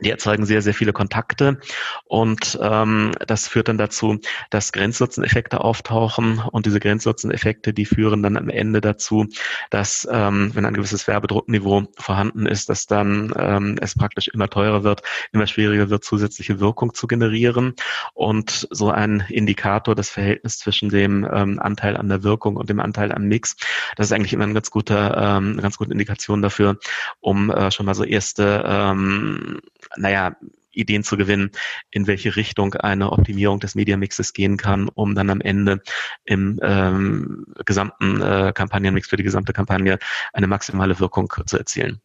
die 0.00 0.10
erzeugen 0.10 0.46
sehr, 0.46 0.62
sehr 0.62 0.74
viele 0.74 0.92
Kontakte 0.92 1.60
und 2.04 2.58
ähm, 2.62 3.12
das 3.26 3.46
führt 3.46 3.68
dann 3.68 3.78
dazu, 3.78 4.18
dass 4.50 4.72
Grenznutzeneffekte 4.72 5.60
auftauchen 5.60 6.38
und 6.38 6.66
diese 6.66 6.80
Grenznutzeneffekte, 6.80 7.74
die 7.74 7.84
führen 7.84 8.22
dann 8.22 8.36
am 8.36 8.48
Ende 8.48 8.80
dazu, 8.80 9.26
dass 9.70 10.08
ähm, 10.10 10.50
wenn 10.54 10.64
ein 10.64 10.74
gewisses 10.74 11.06
Werbedruckniveau 11.06 11.84
vorhanden 11.96 12.46
ist, 12.46 12.70
dass 12.70 12.86
dann 12.86 13.32
ähm, 13.36 13.76
es 13.80 13.94
praktisch 13.94 14.28
immer 14.28 14.48
teurer 14.48 14.82
wird, 14.82 15.02
immer 15.32 15.46
schwieriger 15.46 15.90
wird, 15.90 16.04
zusätzliche 16.04 16.58
Wirkung 16.58 16.94
zu 16.94 17.06
generieren 17.06 17.74
und 18.14 18.66
so 18.70 18.90
ein 18.90 19.24
Indikator, 19.28 19.94
das 19.94 20.08
Verhältnis 20.08 20.58
zwischen 20.58 20.88
dem 20.88 21.28
ähm, 21.30 21.58
Anteil 21.60 21.96
an 21.98 22.08
der 22.08 22.22
Wirkung 22.22 22.56
und 22.56 22.70
dem 22.70 22.80
Anteil 22.80 23.12
am 23.12 23.24
Mix, 23.24 23.56
das 23.96 24.06
ist 24.06 24.12
eigentlich 24.12 24.32
immer 24.32 24.44
eine 24.44 24.54
ganz 24.54 24.70
gute, 24.70 24.94
ähm, 25.16 25.52
eine 25.52 25.62
ganz 25.62 25.76
gute 25.76 25.92
Indikation 25.92 26.40
dafür, 26.40 26.78
um 27.20 27.50
äh, 27.50 27.70
schon 27.70 27.86
mal 27.86 27.94
so 27.94 28.04
erste 28.04 28.64
ähm, 28.66 29.60
naja, 29.96 30.36
Ideen 30.72 31.04
zu 31.04 31.16
gewinnen, 31.16 31.50
in 31.90 32.06
welche 32.06 32.34
Richtung 32.36 32.74
eine 32.74 33.12
Optimierung 33.12 33.60
des 33.60 33.74
Media-Mixes 33.74 34.32
gehen 34.32 34.56
kann, 34.56 34.88
um 34.88 35.14
dann 35.14 35.30
am 35.30 35.40
Ende 35.40 35.82
im 36.24 36.58
ähm, 36.62 37.46
gesamten 37.64 38.20
äh, 38.20 38.52
Kampagnenmix 38.54 39.08
für 39.08 39.16
die 39.16 39.22
gesamte 39.22 39.52
Kampagne 39.52 39.98
eine 40.32 40.46
maximale 40.46 40.98
Wirkung 40.98 41.32
zu 41.46 41.58
erzielen. 41.58 42.00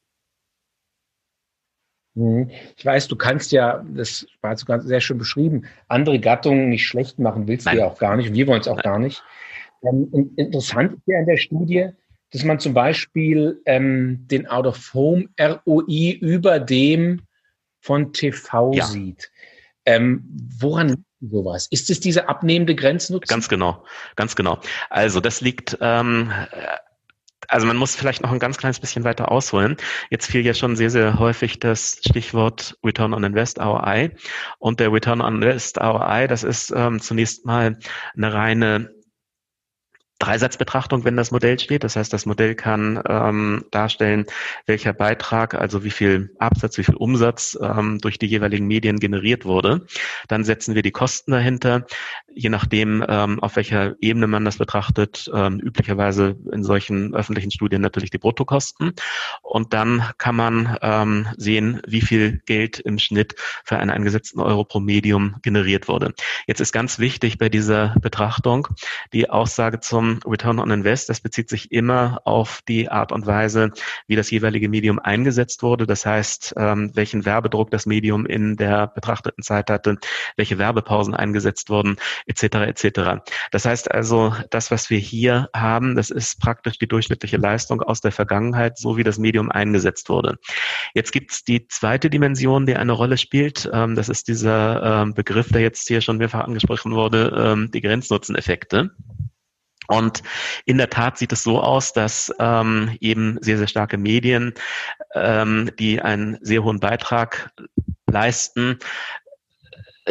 Mhm. 2.15 2.49
Ich 2.75 2.85
weiß, 2.85 3.07
du 3.07 3.15
kannst 3.15 3.51
ja, 3.51 3.85
das 3.93 4.25
war 4.41 4.51
jetzt 4.51 4.65
ganz 4.65 4.85
sehr 4.85 5.01
schön 5.01 5.17
beschrieben, 5.17 5.65
andere 5.87 6.19
Gattungen 6.19 6.69
nicht 6.69 6.87
schlecht 6.87 7.19
machen, 7.19 7.47
willst 7.47 7.65
Nein. 7.65 7.75
du 7.75 7.81
ja 7.81 7.87
auch 7.87 7.99
gar 7.99 8.17
nicht. 8.17 8.33
Wir 8.33 8.47
wollen 8.47 8.61
es 8.61 8.67
auch 8.67 8.77
Nein. 8.77 8.83
gar 8.83 8.99
nicht. 8.99 9.23
Ähm, 9.83 10.33
interessant 10.35 10.93
ist 10.93 11.07
ja 11.07 11.19
in 11.19 11.27
der 11.27 11.37
Studie, 11.37 11.89
dass 12.31 12.43
man 12.43 12.59
zum 12.59 12.73
Beispiel 12.73 13.61
ähm, 13.65 14.25
den 14.27 14.47
Out-of-Home 14.47 15.29
ROI 15.39 16.17
über 16.19 16.59
dem 16.59 17.21
von 17.87 18.13
TV 18.13 18.73
ja. 18.73 18.85
sieht. 18.85 19.31
Ähm, 19.85 20.23
woran 20.59 20.89
liegt 20.89 21.03
sowas? 21.21 21.67
Ist 21.71 21.89
es 21.89 22.01
diese 22.01 22.27
abnehmende 22.27 22.75
Grenznutzung? 22.75 23.27
Ganz 23.27 23.47
genau, 23.47 23.83
ganz 24.17 24.35
genau. 24.35 24.59
Also 24.89 25.21
das 25.21 25.39
liegt 25.39 25.77
ähm, 25.79 26.31
also 27.47 27.65
man 27.65 27.77
muss 27.77 27.95
vielleicht 27.95 28.21
noch 28.21 28.31
ein 28.31 28.39
ganz 28.39 28.57
kleines 28.57 28.79
bisschen 28.79 29.05
weiter 29.05 29.31
ausholen. 29.31 29.77
Jetzt 30.09 30.29
fiel 30.29 30.45
ja 30.45 30.53
schon 30.53 30.75
sehr, 30.75 30.89
sehr 30.89 31.17
häufig 31.17 31.59
das 31.59 31.99
Stichwort 32.05 32.77
Return 32.83 33.13
on 33.13 33.23
Invest 33.23 33.57
ROI. 33.59 34.11
Und 34.59 34.81
der 34.81 34.91
Return 34.91 35.21
on 35.21 35.35
Invest 35.35 35.79
ROI, 35.79 36.27
das 36.27 36.43
ist 36.43 36.73
ähm, 36.75 36.99
zunächst 36.99 37.45
mal 37.45 37.79
eine 38.15 38.33
reine 38.33 38.96
Dreisatzbetrachtung, 40.19 41.03
wenn 41.03 41.15
das 41.15 41.31
Modell 41.31 41.59
steht. 41.59 41.83
Das 41.83 41.95
heißt, 41.95 42.11
das 42.11 42.25
Modell 42.25 42.55
kann 42.55 43.01
ähm, 43.07 43.65
darstellen, 43.71 44.25
welcher 44.65 44.93
Beitrag, 44.93 45.53
also 45.53 45.83
wie 45.83 45.91
viel 45.91 46.31
Absatz, 46.39 46.77
wie 46.77 46.83
viel 46.83 46.95
Umsatz 46.95 47.57
ähm, 47.61 47.99
durch 47.99 48.17
die 48.17 48.25
jeweiligen 48.25 48.65
Medien 48.65 48.99
generiert 48.99 49.45
wurde. 49.45 49.85
Dann 50.27 50.43
setzen 50.43 50.75
wir 50.75 50.81
die 50.81 50.91
Kosten 50.91 51.31
dahinter, 51.31 51.85
je 52.33 52.49
nachdem, 52.49 53.05
ähm, 53.07 53.39
auf 53.41 53.55
welcher 53.55 53.95
Ebene 54.01 54.27
man 54.27 54.45
das 54.45 54.57
betrachtet. 54.57 55.29
Ähm, 55.33 55.59
üblicherweise 55.59 56.35
in 56.51 56.63
solchen 56.63 57.13
öffentlichen 57.13 57.51
Studien 57.51 57.81
natürlich 57.81 58.09
die 58.09 58.17
Bruttokosten. 58.17 58.93
Und 59.41 59.73
dann 59.73 60.03
kann 60.17 60.35
man 60.35 60.77
ähm, 60.81 61.27
sehen, 61.37 61.81
wie 61.87 62.01
viel 62.01 62.41
Geld 62.45 62.79
im 62.79 62.97
Schnitt 62.97 63.35
für 63.63 63.77
einen 63.77 63.91
eingesetzten 63.91 64.39
Euro 64.39 64.63
pro 64.63 64.79
Medium 64.79 65.35
generiert 65.41 65.87
wurde. 65.87 66.13
Jetzt 66.47 66.61
ist 66.61 66.71
ganz 66.71 66.99
wichtig 66.99 67.37
bei 67.37 67.49
dieser 67.49 67.95
Betrachtung 68.01 68.67
die 69.13 69.29
Aussage 69.29 69.79
zum 69.79 70.06
Return 70.25 70.59
on 70.59 70.71
Invest, 70.71 71.09
das 71.09 71.21
bezieht 71.21 71.49
sich 71.49 71.71
immer 71.71 72.21
auf 72.25 72.61
die 72.67 72.89
Art 72.89 73.11
und 73.11 73.25
Weise, 73.25 73.71
wie 74.07 74.15
das 74.15 74.31
jeweilige 74.31 74.69
Medium 74.69 74.99
eingesetzt 74.99 75.63
wurde. 75.63 75.85
Das 75.85 76.05
heißt, 76.05 76.55
ähm, 76.57 76.91
welchen 76.93 77.25
Werbedruck 77.25 77.71
das 77.71 77.85
Medium 77.85 78.25
in 78.25 78.55
der 78.55 78.87
betrachteten 78.87 79.43
Zeit 79.43 79.69
hatte, 79.69 79.97
welche 80.35 80.57
Werbepausen 80.57 81.13
eingesetzt 81.13 81.69
wurden, 81.69 81.97
etc. 82.25 82.43
etc. 82.43 83.23
Das 83.51 83.65
heißt 83.65 83.91
also, 83.91 84.33
das, 84.49 84.71
was 84.71 84.89
wir 84.89 84.99
hier 84.99 85.49
haben, 85.55 85.95
das 85.95 86.09
ist 86.09 86.39
praktisch 86.39 86.77
die 86.77 86.87
durchschnittliche 86.87 87.37
Leistung 87.37 87.81
aus 87.81 88.01
der 88.01 88.11
Vergangenheit, 88.11 88.77
so 88.77 88.97
wie 88.97 89.03
das 89.03 89.17
Medium 89.17 89.51
eingesetzt 89.51 90.09
wurde. 90.09 90.37
Jetzt 90.93 91.11
gibt 91.11 91.31
es 91.31 91.43
die 91.43 91.67
zweite 91.67 92.09
Dimension, 92.09 92.65
die 92.65 92.75
eine 92.75 92.91
Rolle 92.91 93.17
spielt. 93.17 93.69
Ähm, 93.71 93.95
das 93.95 94.09
ist 94.09 94.27
dieser 94.27 95.01
ähm, 95.01 95.13
Begriff, 95.13 95.49
der 95.49 95.61
jetzt 95.61 95.87
hier 95.87 96.01
schon 96.01 96.17
mehrfach 96.17 96.45
angesprochen 96.45 96.93
wurde, 96.93 97.33
ähm, 97.37 97.71
die 97.71 97.81
Grenznutzeneffekte. 97.81 98.91
Und 99.87 100.23
in 100.65 100.77
der 100.77 100.89
Tat 100.89 101.17
sieht 101.17 101.31
es 101.31 101.43
so 101.43 101.61
aus, 101.61 101.93
dass 101.93 102.33
ähm, 102.39 102.97
eben 102.99 103.37
sehr, 103.41 103.57
sehr 103.57 103.67
starke 103.67 103.97
Medien, 103.97 104.53
ähm, 105.15 105.71
die 105.79 106.01
einen 106.01 106.37
sehr 106.41 106.63
hohen 106.63 106.79
Beitrag 106.79 107.51
leisten, 108.09 108.79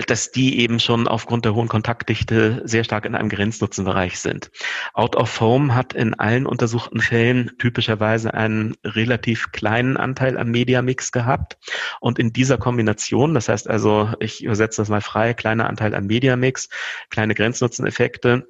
dass 0.06 0.30
die 0.30 0.60
eben 0.60 0.78
schon 0.78 1.08
aufgrund 1.08 1.44
der 1.44 1.54
hohen 1.54 1.68
Kontaktdichte 1.68 2.60
sehr 2.64 2.84
stark 2.84 3.06
in 3.06 3.14
einem 3.14 3.30
Grenznutzenbereich 3.30 4.18
sind. 4.18 4.50
Out 4.92 5.16
of 5.16 5.40
Home 5.40 5.74
hat 5.74 5.94
in 5.94 6.14
allen 6.14 6.46
untersuchten 6.46 7.00
Fällen 7.00 7.52
typischerweise 7.58 8.34
einen 8.34 8.76
relativ 8.84 9.52
kleinen 9.52 9.96
Anteil 9.96 10.36
am 10.36 10.50
Mediamix 10.50 11.12
gehabt. 11.12 11.56
Und 12.00 12.18
in 12.18 12.32
dieser 12.32 12.58
Kombination, 12.58 13.32
das 13.34 13.48
heißt 13.48 13.68
also, 13.70 14.12
ich 14.20 14.44
übersetze 14.44 14.82
das 14.82 14.88
mal 14.90 15.00
frei, 15.00 15.32
kleiner 15.32 15.68
Anteil 15.68 15.94
am 15.94 16.06
Mediamix, 16.06 16.68
kleine 17.08 17.34
Grenznutzeneffekte, 17.34 18.46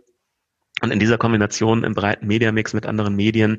und 0.83 0.90
in 0.90 0.99
dieser 0.99 1.16
Kombination 1.16 1.85
im 1.85 1.95
breiten 1.95 2.26
Mediamix 2.26 2.75
mit 2.75 2.85
anderen 2.85 3.16
Medien 3.16 3.59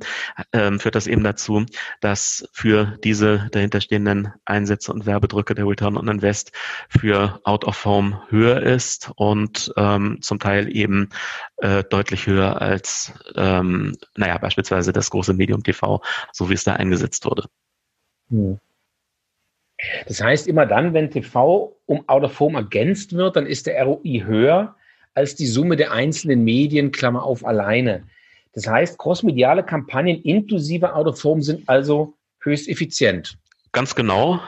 ähm, 0.53 0.79
führt 0.79 0.93
das 0.93 1.07
eben 1.07 1.23
dazu, 1.23 1.65
dass 1.99 2.47
für 2.53 2.95
diese 3.03 3.49
dahinterstehenden 3.51 4.33
Einsätze 4.45 4.93
und 4.93 5.07
Werbedrücke 5.07 5.55
der 5.55 5.67
Return 5.67 5.97
on 5.97 6.07
Invest 6.07 6.51
für 6.89 7.39
Out 7.43 7.65
of 7.65 7.83
Home 7.85 8.21
höher 8.29 8.61
ist 8.61 9.11
und 9.15 9.73
ähm, 9.77 10.19
zum 10.21 10.37
Teil 10.37 10.75
eben 10.75 11.09
äh, 11.57 11.83
deutlich 11.83 12.27
höher 12.27 12.61
als, 12.61 13.11
ähm, 13.35 13.97
naja, 14.15 14.37
beispielsweise 14.37 14.93
das 14.93 15.09
große 15.09 15.33
Medium 15.33 15.63
TV, 15.63 16.01
so 16.31 16.51
wie 16.51 16.53
es 16.53 16.65
da 16.65 16.73
eingesetzt 16.73 17.25
wurde. 17.25 17.45
Hm. 18.29 18.59
Das 20.07 20.21
heißt, 20.21 20.47
immer 20.47 20.67
dann, 20.67 20.93
wenn 20.93 21.09
TV 21.09 21.79
um 21.87 22.07
Out 22.07 22.23
of 22.23 22.39
Home 22.39 22.59
ergänzt 22.59 23.13
wird, 23.13 23.35
dann 23.35 23.47
ist 23.47 23.65
der 23.65 23.83
ROI 23.83 24.23
höher 24.25 24.76
als 25.17 25.33
die 25.33 25.47
Summe 25.47 25.75
der 25.75 25.91
einzelnen 25.91 26.43
Medien, 26.43 26.91
Klammer 26.91 27.23
auf, 27.23 27.43
alleine. 27.43 28.03
Das 28.53 28.67
heißt, 28.67 28.99
crossmediale 28.99 29.63
Kampagnen 29.63 30.21
inklusive 30.21 30.93
Out 30.93 31.07
of 31.07 31.23
Home 31.23 31.41
sind 31.41 31.67
also 31.67 32.13
höchst 32.41 32.69
effizient. 32.69 33.35
Ganz 33.71 33.95
genau. 33.95 34.39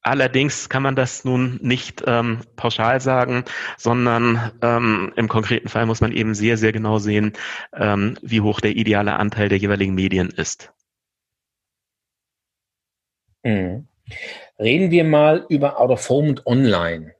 Allerdings 0.00 0.70
kann 0.70 0.82
man 0.82 0.96
das 0.96 1.24
nun 1.24 1.58
nicht 1.62 2.02
ähm, 2.06 2.40
pauschal 2.56 3.00
sagen, 3.00 3.44
sondern 3.76 4.52
ähm, 4.62 5.12
im 5.16 5.28
konkreten 5.28 5.68
Fall 5.68 5.84
muss 5.84 6.00
man 6.00 6.12
eben 6.12 6.34
sehr, 6.34 6.56
sehr 6.56 6.72
genau 6.72 6.98
sehen, 6.98 7.34
ähm, 7.74 8.16
wie 8.22 8.40
hoch 8.40 8.60
der 8.60 8.70
ideale 8.70 9.16
Anteil 9.16 9.50
der 9.50 9.58
jeweiligen 9.58 9.94
Medien 9.94 10.30
ist. 10.30 10.72
Mhm. 13.42 13.86
Reden 14.58 14.90
wir 14.90 15.04
mal 15.04 15.44
über 15.50 15.78
Out 15.78 15.90
of 15.90 16.08
Home 16.08 16.28
und 16.28 16.46
Online. 16.46 17.15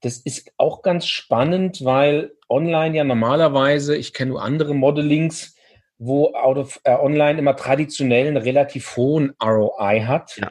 Das 0.00 0.18
ist 0.18 0.52
auch 0.56 0.82
ganz 0.82 1.06
spannend, 1.06 1.84
weil 1.84 2.32
Online 2.48 2.96
ja 2.96 3.04
normalerweise, 3.04 3.96
ich 3.96 4.12
kenne 4.12 4.32
nur 4.32 4.42
andere 4.42 4.74
Modelings, 4.74 5.54
wo 5.98 6.32
Out 6.34 6.56
of, 6.56 6.80
äh, 6.84 6.94
Online 6.94 7.38
immer 7.38 7.56
traditionell 7.56 8.28
einen 8.28 8.38
relativ 8.38 8.96
hohen 8.96 9.34
ROI 9.42 10.00
hat. 10.06 10.36
Ja 10.38 10.50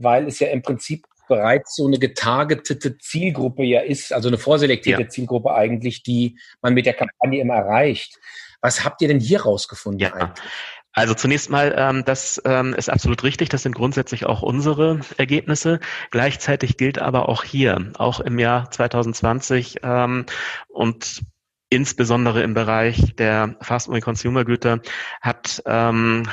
weil 0.00 0.26
es 0.26 0.38
ja 0.40 0.48
im 0.48 0.62
Prinzip 0.62 1.06
bereits 1.28 1.76
so 1.76 1.86
eine 1.86 1.98
getargetete 1.98 2.98
Zielgruppe 2.98 3.62
ja 3.62 3.80
ist, 3.80 4.12
also 4.12 4.28
eine 4.28 4.38
vorselektierte 4.38 5.02
ja. 5.02 5.08
Zielgruppe 5.08 5.54
eigentlich, 5.54 6.02
die 6.02 6.38
man 6.60 6.74
mit 6.74 6.86
der 6.86 6.94
Kampagne 6.94 7.40
immer 7.40 7.54
erreicht. 7.54 8.18
Was 8.60 8.84
habt 8.84 9.00
ihr 9.00 9.08
denn 9.08 9.20
hier 9.20 9.42
rausgefunden 9.42 10.00
ja. 10.00 10.12
eigentlich? 10.12 10.46
Also 10.92 11.14
zunächst 11.14 11.50
mal, 11.50 11.74
ähm, 11.76 12.04
das 12.04 12.42
ähm, 12.44 12.74
ist 12.74 12.90
absolut 12.90 13.22
richtig. 13.22 13.48
Das 13.48 13.62
sind 13.62 13.74
grundsätzlich 13.74 14.26
auch 14.26 14.42
unsere 14.42 15.00
Ergebnisse. 15.18 15.80
Gleichzeitig 16.10 16.76
gilt 16.76 16.98
aber 16.98 17.28
auch 17.28 17.44
hier, 17.44 17.92
auch 17.96 18.20
im 18.20 18.38
Jahr 18.38 18.70
2020 18.70 19.78
ähm, 19.82 20.26
und 20.68 21.22
insbesondere 21.68 22.42
im 22.42 22.54
Bereich 22.54 23.14
der 23.14 23.56
Fast-Moving 23.60 24.02
Consumer 24.02 24.44
Güter 24.44 24.80
hat 25.20 25.62
ähm, 25.66 26.24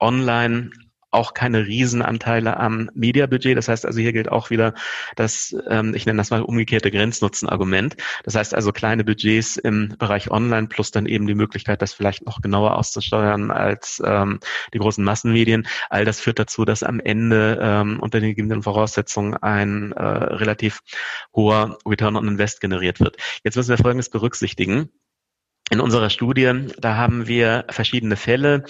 Online 0.00 0.70
auch 1.12 1.34
keine 1.34 1.66
Riesenanteile 1.66 2.56
am 2.56 2.90
Mediabudget. 2.94 3.56
Das 3.56 3.68
heißt 3.68 3.86
also, 3.86 4.00
hier 4.00 4.12
gilt 4.12 4.30
auch 4.30 4.50
wieder 4.50 4.74
das, 5.16 5.54
ähm, 5.68 5.94
ich 5.94 6.06
nenne 6.06 6.16
das 6.16 6.30
mal 6.30 6.42
umgekehrte 6.42 6.90
Grenznutzenargument. 6.90 7.96
Das 8.24 8.34
heißt 8.34 8.54
also, 8.54 8.72
kleine 8.72 9.04
Budgets 9.04 9.56
im 9.56 9.94
Bereich 9.98 10.30
Online 10.30 10.66
plus 10.68 10.90
dann 10.90 11.06
eben 11.06 11.26
die 11.26 11.34
Möglichkeit, 11.34 11.82
das 11.82 11.92
vielleicht 11.92 12.24
noch 12.24 12.40
genauer 12.40 12.76
auszusteuern 12.76 13.50
als 13.50 14.02
ähm, 14.04 14.40
die 14.72 14.78
großen 14.78 15.04
Massenmedien. 15.04 15.66
All 15.90 16.04
das 16.04 16.20
führt 16.20 16.38
dazu, 16.38 16.64
dass 16.64 16.82
am 16.82 16.98
Ende 16.98 17.58
ähm, 17.60 18.00
unter 18.00 18.20
den 18.20 18.30
gegebenen 18.30 18.62
Voraussetzungen 18.62 19.36
ein 19.36 19.92
äh, 19.92 20.02
relativ 20.02 20.80
hoher 21.34 21.78
Return 21.86 22.16
on 22.16 22.26
Invest 22.26 22.60
generiert 22.60 23.00
wird. 23.00 23.16
Jetzt 23.44 23.56
müssen 23.56 23.70
wir 23.70 23.78
Folgendes 23.78 24.10
berücksichtigen. 24.10 24.90
In 25.70 25.80
unserer 25.80 26.10
Studie, 26.10 26.66
da 26.78 26.96
haben 26.96 27.28
wir 27.28 27.64
verschiedene 27.70 28.16
Fälle 28.16 28.64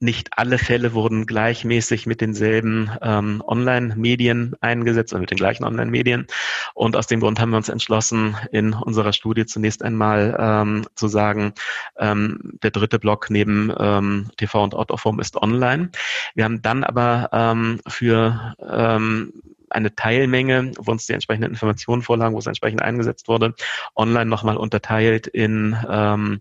nicht 0.00 0.30
alle 0.38 0.58
Fälle 0.58 0.94
wurden 0.94 1.26
gleichmäßig 1.26 2.06
mit 2.06 2.20
denselben 2.20 2.90
ähm, 3.02 3.42
Online-Medien 3.46 4.56
eingesetzt 4.60 5.12
oder 5.12 5.20
mit 5.20 5.30
den 5.30 5.36
gleichen 5.36 5.64
Online-Medien. 5.64 6.26
Und 6.74 6.96
aus 6.96 7.06
dem 7.06 7.20
Grund 7.20 7.38
haben 7.38 7.50
wir 7.50 7.58
uns 7.58 7.68
entschlossen, 7.68 8.36
in 8.50 8.72
unserer 8.72 9.12
Studie 9.12 9.44
zunächst 9.44 9.82
einmal 9.82 10.36
ähm, 10.38 10.86
zu 10.94 11.06
sagen, 11.08 11.52
ähm, 11.98 12.58
der 12.62 12.70
dritte 12.70 12.98
Block 12.98 13.28
neben 13.28 13.72
ähm, 13.78 14.30
TV 14.38 14.64
und 14.64 14.74
Out 14.74 14.90
of 14.90 15.04
Home 15.04 15.20
ist 15.20 15.36
online. 15.36 15.90
Wir 16.34 16.44
haben 16.44 16.62
dann 16.62 16.82
aber 16.82 17.28
ähm, 17.32 17.80
für 17.86 18.56
ähm, 18.70 19.34
eine 19.68 19.94
Teilmenge, 19.94 20.72
wo 20.78 20.90
uns 20.90 21.06
die 21.06 21.12
entsprechenden 21.12 21.52
Informationen 21.52 22.02
vorlagen, 22.02 22.34
wo 22.34 22.38
es 22.38 22.46
entsprechend 22.46 22.82
eingesetzt 22.82 23.28
wurde, 23.28 23.54
online 23.94 24.26
nochmal 24.26 24.56
unterteilt 24.56 25.26
in 25.26 25.76
ähm, 25.88 26.40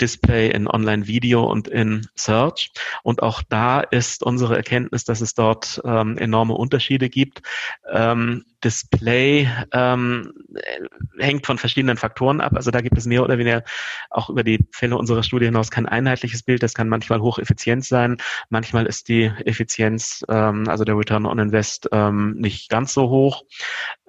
Display, 0.00 0.50
in 0.50 0.66
Online-Video 0.68 1.44
und 1.44 1.68
in 1.68 2.06
Search. 2.14 2.70
Und 3.02 3.22
auch 3.22 3.42
da 3.42 3.80
ist 3.80 4.22
unsere 4.22 4.56
Erkenntnis, 4.56 5.04
dass 5.04 5.20
es 5.20 5.34
dort 5.34 5.80
ähm, 5.84 6.18
enorme 6.18 6.54
Unterschiede 6.54 7.08
gibt. 7.08 7.42
Ähm, 7.90 8.44
Display 8.64 9.48
ähm, 9.72 10.32
hängt 11.18 11.46
von 11.46 11.58
verschiedenen 11.58 11.96
Faktoren 11.96 12.40
ab. 12.40 12.52
Also 12.56 12.70
da 12.70 12.80
gibt 12.80 12.96
es 12.96 13.06
mehr 13.06 13.22
oder 13.22 13.38
weniger 13.38 13.62
auch 14.10 14.30
über 14.30 14.42
die 14.42 14.66
Fälle 14.72 14.96
unserer 14.96 15.22
Studie 15.22 15.46
hinaus 15.46 15.70
kein 15.70 15.86
einheitliches 15.86 16.42
Bild. 16.42 16.62
Das 16.62 16.74
kann 16.74 16.88
manchmal 16.88 17.20
hocheffizient 17.20 17.84
sein. 17.84 18.16
Manchmal 18.48 18.86
ist 18.86 19.08
die 19.08 19.30
Effizienz, 19.44 20.24
ähm, 20.28 20.68
also 20.68 20.84
der 20.84 20.96
Return 20.96 21.26
on 21.26 21.38
Invest, 21.38 21.88
ähm, 21.92 22.34
nicht 22.38 22.70
ganz 22.70 22.94
so 22.94 23.10
hoch. 23.10 23.44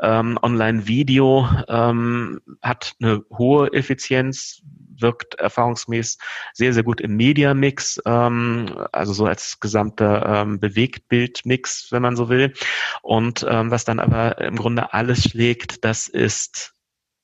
Ähm, 0.01 0.39
Online-Video 0.41 1.47
ähm, 1.67 2.41
hat 2.61 2.95
eine 3.01 3.23
hohe 3.37 3.71
Effizienz, 3.73 4.61
wirkt 4.99 5.35
erfahrungsmäßig 5.35 6.19
sehr, 6.53 6.73
sehr 6.73 6.83
gut 6.83 7.01
im 7.01 7.15
Media-Mix, 7.15 8.01
ähm, 8.05 8.67
also 8.91 9.13
so 9.13 9.25
als 9.25 9.59
gesamter 9.59 10.25
ähm, 10.25 10.59
Bewegtbild-Mix, 10.59 11.91
wenn 11.91 12.01
man 12.01 12.15
so 12.15 12.29
will. 12.29 12.53
Und 13.01 13.45
ähm, 13.49 13.71
was 13.71 13.85
dann 13.85 13.99
aber 13.99 14.39
im 14.45 14.55
Grunde 14.55 14.93
alles 14.93 15.23
schlägt, 15.23 15.83
das 15.83 16.07
ist 16.07 16.73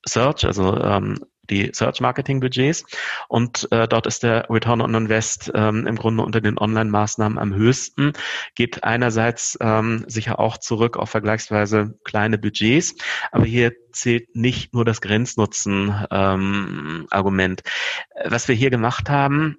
Search, 0.04 0.44
also 0.44 0.76
ähm, 0.80 1.24
die 1.50 1.70
Search 1.72 2.00
Marketing 2.00 2.38
Budgets 2.40 2.84
und 3.28 3.70
äh, 3.72 3.88
dort 3.88 4.06
ist 4.06 4.22
der 4.22 4.48
Return 4.48 4.80
on 4.80 4.94
Invest 4.94 5.50
ähm, 5.54 5.86
im 5.86 5.96
Grunde 5.96 6.24
unter 6.24 6.40
den 6.40 6.58
Online-Maßnahmen 6.58 7.38
am 7.38 7.54
höchsten, 7.54 8.12
geht 8.54 8.84
einerseits 8.84 9.58
ähm, 9.60 10.04
sicher 10.06 10.38
auch 10.38 10.56
zurück 10.58 10.96
auf 10.96 11.10
vergleichsweise 11.10 11.98
kleine 12.04 12.38
Budgets, 12.38 12.94
aber 13.32 13.44
hier 13.44 13.72
zählt 13.92 14.34
nicht 14.34 14.72
nur 14.72 14.84
das 14.84 15.00
Grenznutzen-Argument. 15.00 17.62
Ähm, 17.64 18.30
Was 18.30 18.48
wir 18.48 18.54
hier 18.54 18.70
gemacht 18.70 19.10
haben, 19.10 19.58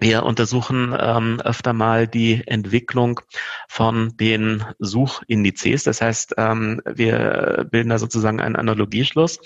wir 0.00 0.24
untersuchen 0.24 0.92
ähm, 0.98 1.40
öfter 1.40 1.72
mal 1.72 2.08
die 2.08 2.42
Entwicklung 2.46 3.20
von 3.68 4.16
den 4.16 4.64
Suchindizes. 4.78 5.84
Das 5.84 6.00
heißt, 6.00 6.34
ähm, 6.36 6.80
wir 6.84 7.66
bilden 7.70 7.90
da 7.90 7.98
sozusagen 7.98 8.40
einen 8.40 8.56
Analogieschluss. 8.56 9.38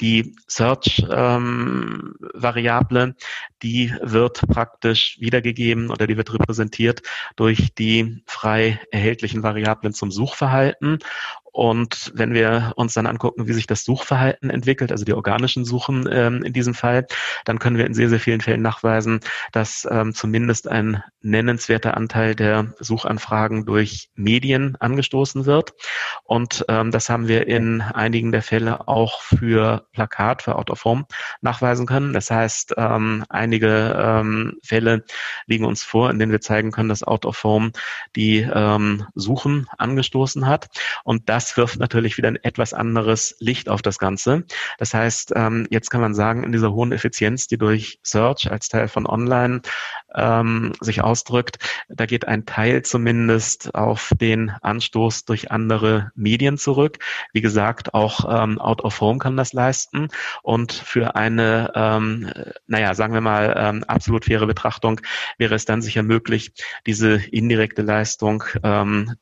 Die 0.00 0.34
Search-Variable, 0.48 3.02
ähm, 3.02 3.14
die 3.62 3.94
wird 4.02 4.40
praktisch 4.48 5.18
wiedergegeben 5.20 5.90
oder 5.90 6.06
die 6.06 6.16
wird 6.16 6.32
repräsentiert 6.34 7.02
durch 7.36 7.74
die 7.74 8.22
frei 8.26 8.80
erhältlichen 8.90 9.42
Variablen 9.42 9.94
zum 9.94 10.10
Suchverhalten. 10.10 10.98
Und 11.56 12.12
wenn 12.14 12.34
wir 12.34 12.74
uns 12.76 12.92
dann 12.92 13.06
angucken, 13.06 13.48
wie 13.48 13.54
sich 13.54 13.66
das 13.66 13.82
Suchverhalten 13.82 14.50
entwickelt, 14.50 14.92
also 14.92 15.06
die 15.06 15.14
organischen 15.14 15.64
Suchen 15.64 16.06
ähm, 16.12 16.42
in 16.42 16.52
diesem 16.52 16.74
Fall, 16.74 17.06
dann 17.46 17.58
können 17.58 17.78
wir 17.78 17.86
in 17.86 17.94
sehr, 17.94 18.10
sehr 18.10 18.20
vielen 18.20 18.42
Fällen 18.42 18.60
nachweisen, 18.60 19.20
dass 19.52 19.88
ähm, 19.90 20.12
zumindest 20.12 20.68
ein 20.68 21.02
nennenswerter 21.22 21.96
Anteil 21.96 22.34
der 22.34 22.74
Suchanfragen 22.78 23.64
durch 23.64 24.10
Medien 24.14 24.76
angestoßen 24.80 25.46
wird. 25.46 25.72
Und 26.24 26.62
ähm, 26.68 26.90
das 26.90 27.08
haben 27.08 27.26
wir 27.26 27.46
in 27.46 27.80
einigen 27.80 28.32
der 28.32 28.42
Fälle 28.42 28.86
auch 28.86 29.22
für 29.22 29.86
Plakat, 29.92 30.42
für 30.42 30.56
Out 30.56 30.70
of 30.70 30.84
Home 30.84 31.06
nachweisen 31.40 31.86
können. 31.86 32.12
Das 32.12 32.30
heißt, 32.30 32.74
ähm, 32.76 33.24
einige 33.30 33.96
ähm, 33.98 34.58
Fälle 34.62 35.04
liegen 35.46 35.64
uns 35.64 35.82
vor, 35.82 36.10
in 36.10 36.18
denen 36.18 36.32
wir 36.32 36.42
zeigen 36.42 36.70
können, 36.70 36.90
dass 36.90 37.02
Out 37.02 37.24
of 37.24 37.42
Home 37.44 37.72
die 38.14 38.40
ähm, 38.40 39.06
Suchen 39.14 39.68
angestoßen 39.78 40.46
hat. 40.46 40.68
Und 41.02 41.30
das 41.30 41.45
das 41.46 41.56
wirft 41.56 41.78
natürlich 41.78 42.16
wieder 42.16 42.26
ein 42.26 42.42
etwas 42.42 42.74
anderes 42.74 43.36
Licht 43.38 43.68
auf 43.68 43.80
das 43.80 44.00
Ganze. 44.00 44.42
Das 44.78 44.92
heißt, 44.94 45.32
ähm, 45.36 45.68
jetzt 45.70 45.90
kann 45.90 46.00
man 46.00 46.12
sagen, 46.12 46.42
in 46.42 46.50
dieser 46.50 46.72
hohen 46.72 46.90
Effizienz, 46.90 47.46
die 47.46 47.56
durch 47.56 48.00
Search 48.02 48.50
als 48.50 48.68
Teil 48.68 48.88
von 48.88 49.06
Online 49.06 49.60
ähm, 50.12 50.72
sich 50.80 51.02
ausdrückt, 51.02 51.58
da 51.88 52.06
geht 52.06 52.26
ein 52.26 52.46
Teil 52.46 52.82
zumindest 52.82 53.76
auf 53.76 54.10
den 54.20 54.50
Anstoß 54.60 55.24
durch 55.24 55.52
andere 55.52 56.10
Medien 56.16 56.58
zurück. 56.58 56.98
Wie 57.32 57.42
gesagt, 57.42 57.94
auch 57.94 58.24
ähm, 58.28 58.58
Out 58.58 58.82
of 58.82 59.00
Home 59.00 59.20
kann 59.20 59.36
das 59.36 59.52
leisten. 59.52 60.08
Und 60.42 60.72
für 60.72 61.14
eine, 61.14 61.70
ähm, 61.76 62.28
naja, 62.66 62.94
sagen 62.94 63.14
wir 63.14 63.20
mal, 63.20 63.54
ähm, 63.56 63.84
absolut 63.84 64.24
faire 64.24 64.48
Betrachtung 64.48 65.00
wäre 65.38 65.54
es 65.54 65.64
dann 65.64 65.80
sicher 65.80 66.02
möglich, 66.02 66.54
diese 66.86 67.24
indirekte 67.30 67.82
Leistung 67.82 68.42
ähm, 68.64 69.14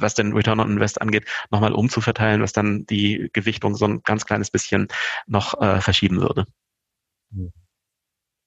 was 0.00 0.14
den 0.14 0.32
Return 0.32 0.60
on 0.60 0.70
Invest 0.70 1.00
angeht, 1.00 1.24
nochmal 1.50 1.72
umzuverteilen, 1.72 2.42
was 2.42 2.52
dann 2.52 2.86
die 2.86 3.30
Gewichtung 3.32 3.74
so 3.76 3.86
ein 3.86 4.02
ganz 4.02 4.26
kleines 4.26 4.50
bisschen 4.50 4.88
noch 5.26 5.60
äh, 5.60 5.80
verschieben 5.80 6.20
würde. 6.20 6.46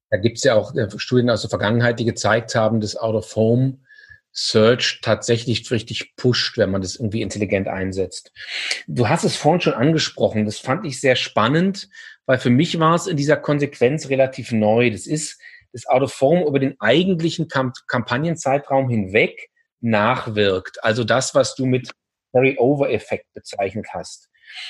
Da 0.10 0.18
gibt 0.18 0.38
es 0.38 0.44
ja 0.44 0.56
auch 0.56 0.76
äh, 0.76 0.88
Studien 0.98 1.30
aus 1.30 1.42
der 1.42 1.50
Vergangenheit, 1.50 2.00
die 2.00 2.06
gezeigt 2.06 2.56
haben, 2.56 2.82
dass 2.82 2.96
Out-of-Home 2.96 3.80
Search 4.32 5.00
tatsächlich 5.02 5.70
richtig 5.70 6.16
pusht, 6.16 6.58
wenn 6.58 6.72
man 6.72 6.82
das 6.82 6.96
irgendwie 6.96 7.22
intelligent 7.22 7.68
einsetzt. 7.68 8.32
Du 8.88 9.08
hast 9.08 9.24
es 9.24 9.36
vorhin 9.36 9.62
schon 9.62 9.74
angesprochen, 9.74 10.46
das 10.46 10.58
fand 10.58 10.86
ich 10.86 11.00
sehr 11.00 11.16
spannend, 11.16 11.88
weil 12.26 12.40
für 12.40 12.50
mich 12.50 12.80
war 12.80 12.96
es 12.96 13.08
in 13.08 13.18
dieser 13.18 13.38
Konsequenz 13.38 14.10
relativ 14.10 14.52
neu. 14.52 14.90
Das 14.90 15.06
ist 15.06 15.40
das 15.72 15.86
Out-of-Home 15.86 16.46
über 16.46 16.60
den 16.60 16.80
eigentlichen 16.80 17.48
Kamp 17.48 17.76
Kampagnenzeitraum 17.88 18.90
hinweg 18.90 19.50
nachwirkt. 19.84 20.84
Also 20.84 21.04
das, 21.04 21.36
was 21.36 21.56
du 21.56 21.66
mit 21.66 21.92
Carry-Over-Effekt 22.34 23.28
bezeichnet 23.34 23.88
hast. 23.94 24.30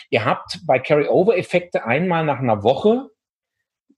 Ihr 0.09 0.25
habt 0.25 0.59
bei 0.65 0.79
Carry-Over-Effekte 0.79 1.85
einmal 1.85 2.25
nach 2.25 2.39
einer 2.39 2.63
Woche 2.63 3.09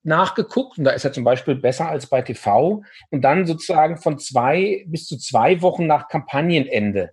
nachgeguckt 0.04 0.78
und 0.78 0.84
da 0.84 0.92
ist 0.92 1.04
er 1.04 1.14
zum 1.14 1.24
Beispiel 1.24 1.56
besser 1.56 1.90
als 1.90 2.08
bei 2.08 2.22
TV 2.22 2.84
und 3.10 3.22
dann 3.22 3.48
sozusagen 3.48 3.98
von 3.98 4.20
zwei 4.20 4.86
bis 4.88 5.08
zu 5.08 5.18
zwei 5.18 5.62
Wochen 5.62 5.88
nach 5.88 6.08
Kampagnenende. 6.08 7.12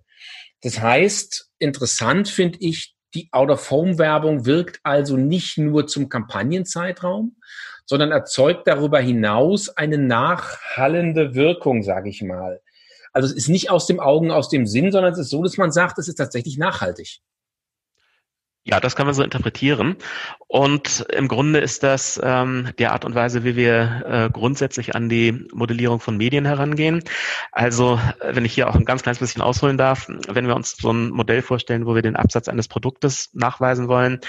Das 0.60 0.80
heißt, 0.80 1.50
interessant 1.58 2.28
finde 2.28 2.58
ich, 2.60 2.94
die 3.14 3.28
Out-of-Home-Werbung 3.32 4.46
wirkt 4.46 4.80
also 4.84 5.16
nicht 5.16 5.58
nur 5.58 5.86
zum 5.86 6.08
Kampagnenzeitraum, 6.08 7.36
sondern 7.84 8.10
erzeugt 8.10 8.66
darüber 8.66 9.00
hinaus 9.00 9.68
eine 9.70 9.98
nachhallende 9.98 11.34
Wirkung, 11.34 11.82
sage 11.82 12.08
ich 12.08 12.22
mal. 12.22 12.60
Also 13.12 13.29
es 13.29 13.35
ist 13.35 13.48
nicht 13.48 13.70
aus 13.70 13.87
dem 13.87 14.01
Augen, 14.01 14.31
aus 14.31 14.48
dem 14.48 14.66
Sinn, 14.66 14.90
sondern 14.92 15.12
es 15.12 15.18
ist 15.18 15.31
so, 15.31 15.42
dass 15.42 15.57
man 15.57 15.72
sagt, 15.72 15.98
es 15.98 16.09
ist 16.09 16.16
tatsächlich 16.16 16.59
nachhaltig. 16.59 17.20
Ja, 18.64 18.79
das 18.79 18.94
kann 18.94 19.07
man 19.07 19.14
so 19.14 19.25
interpretieren. 19.25 19.96
Und 20.46 21.05
im 21.12 21.27
Grunde 21.27 21.59
ist 21.59 21.83
das 21.83 22.20
ähm, 22.22 22.68
die 22.79 22.87
Art 22.87 23.05
und 23.05 23.16
Weise, 23.16 23.42
wie 23.42 23.57
wir 23.57 24.05
äh, 24.07 24.31
grundsätzlich 24.33 24.94
an 24.94 25.09
die 25.09 25.48
Modellierung 25.53 25.98
von 25.98 26.16
Medien 26.16 26.44
herangehen. 26.44 27.03
Also, 27.51 27.98
äh, 28.20 28.37
wenn 28.37 28.44
ich 28.44 28.55
hier 28.55 28.68
auch 28.70 28.77
ein 28.77 28.85
ganz 28.85 29.03
kleines 29.03 29.18
bisschen 29.18 29.42
ausholen 29.42 29.79
darf, 29.79 30.07
wenn 30.29 30.46
wir 30.46 30.55
uns 30.55 30.77
so 30.77 30.92
ein 30.92 31.11
Modell 31.11 31.42
vorstellen, 31.42 31.87
wo 31.87 31.96
wir 31.96 32.03
den 32.03 32.14
Absatz 32.14 32.46
eines 32.46 32.68
Produktes 32.68 33.31
nachweisen 33.33 33.88
wollen, 33.88 34.20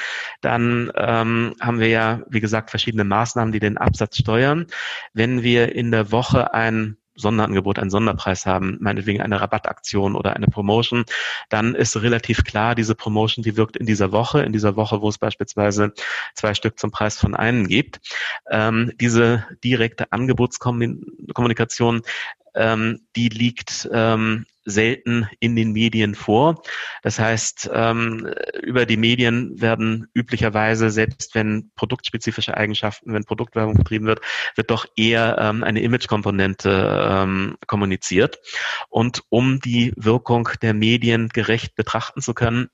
dann 0.42 0.92
ähm, 0.96 1.54
haben 1.62 1.80
wir 1.80 1.90
ja, 1.90 2.22
wie 2.28 2.42
gesagt, 2.42 2.72
verschiedene 2.72 3.04
Maßnahmen, 3.04 3.52
die 3.52 3.60
den 3.60 3.78
Absatz 3.78 4.18
steuern. 4.18 4.66
Wenn 5.14 5.44
wir 5.44 5.76
in 5.76 5.92
der 5.92 6.12
Woche 6.12 6.56
ein 6.56 6.98
Sonderangebot, 7.16 7.80
einen 7.80 7.90
Sonderpreis 7.90 8.46
haben, 8.46 8.78
meinetwegen 8.80 9.22
eine 9.22 9.42
Rabattaktion 9.42 10.16
oder 10.16 10.36
eine 10.36 10.48
Promotion, 10.48 11.06
dann 11.50 11.76
ist 11.76 12.02
relativ 12.02 12.44
klar, 12.44 12.76
diese 12.76 12.96
Promotion, 12.96 13.44
die 13.44 13.58
wirkt 13.58 13.78
in 13.78 13.86
dieser 13.86 14.12
Woche, 14.12 14.42
in 14.42 14.54
dieser 14.54 14.76
Woche, 14.76 15.02
wo 15.02 15.10
es 15.10 15.18
beispielsweise 15.18 15.94
zwei 16.34 16.54
Stück 16.54 16.80
zum 16.80 16.92
Preis 16.92 17.18
von 17.18 17.36
einem 17.36 17.68
gibt. 17.68 18.00
Ähm, 18.50 18.92
diese 19.00 19.46
direkte 19.64 20.12
Angebotskommunikation 20.12 22.02
ähm, 22.56 23.08
die 23.16 23.30
liegt 23.30 23.90
ähm, 23.92 24.46
selten 24.66 25.28
in 25.40 25.56
den 25.56 25.72
Medien 25.74 26.16
vor. 26.16 26.62
Das 27.02 27.20
heißt, 27.20 27.70
ähm, 27.74 28.34
über 28.62 28.86
die 28.86 28.98
Medien 28.98 29.60
werden 29.62 30.08
üblicherweise, 30.14 30.90
selbst 30.90 31.36
wenn 31.36 31.72
produktspezifische 31.76 32.56
Eigenschaften, 32.56 33.14
wenn 33.14 33.26
Produktwerbung 33.26 33.76
betrieben 33.76 34.06
wird, 34.06 34.22
wird 34.56 34.72
doch 34.72 34.86
eher 34.96 35.38
ähm, 35.40 35.64
eine 35.64 35.82
Imagekomponente 35.82 37.10
ähm, 37.10 37.58
kommuniziert. 37.68 38.40
Und 38.90 39.24
um 39.30 39.60
die 39.60 39.94
Wirkung 39.96 40.50
der 40.62 40.74
Medien 40.74 41.30
gerecht 41.30 41.76
betrachten 41.76 42.22
zu 42.22 42.34
können, 42.34 42.70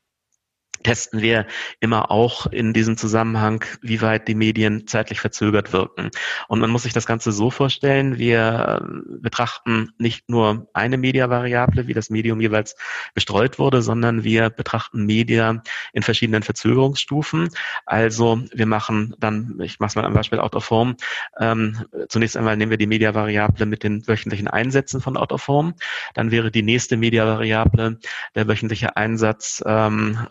testen 0.84 1.22
wir 1.22 1.46
immer 1.80 2.12
auch 2.12 2.48
in 2.48 2.74
diesem 2.74 2.98
Zusammenhang, 2.98 3.64
wie 3.82 4.02
weit 4.02 4.28
die 4.28 4.36
Medien 4.36 4.88
zeitlich 4.88 5.20
verzögert 5.20 5.74
wirken. 5.74 6.10
Und 6.48 6.60
man 6.60 6.70
muss 6.70 6.84
sich 6.84 6.94
das 6.94 7.06
Ganze 7.06 7.32
so 7.32 7.52
vorstellen, 7.52 8.18
wir 8.18 8.88
betrachten 9.22 9.92
nicht 9.98 10.30
nur 10.30 10.68
eine 10.74 10.98
Mediavariable, 10.98 11.88
wie 11.88 11.94
das 11.94 12.10
Medium 12.10 12.42
jeweils 12.42 12.76
bestreut 13.14 13.60
wurde, 13.60 13.82
sondern 13.82 14.24
wir 14.24 14.50
betrachten 14.50 15.06
Media 15.06 15.62
in 15.94 16.04
verschiedenen 16.04 16.44
Verzögerungsstufen. 16.44 17.50
Also 17.86 18.42
wir 18.54 18.66
machen 18.66 19.16
dann, 19.20 19.60
ich 19.62 19.80
mache 19.80 19.90
es 19.90 19.96
mal 19.96 20.06
am 20.06 20.14
Beispiel 20.14 20.40
Out 20.40 20.56
of 20.56 20.70
Home, 20.70 20.96
ähm, 21.40 21.86
zunächst 22.08 22.38
einmal 22.38 22.58
nehmen 22.58 22.72
wir 22.72 22.78
die 22.78 22.88
Mediavariable 22.88 23.66
mit 23.66 23.84
den 23.84 24.08
wöchentlichen 24.08 24.48
Einsätzen 24.48 25.02
von 25.02 25.18
Out 25.18 25.32
of 25.32 25.48
Home. 25.48 25.74
Dann 26.14 26.32
wäre 26.32 26.52
die 26.52 26.64
nächste 26.64 26.98
Mediavariable 26.98 28.00
der 28.36 28.48
wöchentliche 28.48 28.96
Einsatz 28.98 29.64
ähm, 29.66 30.28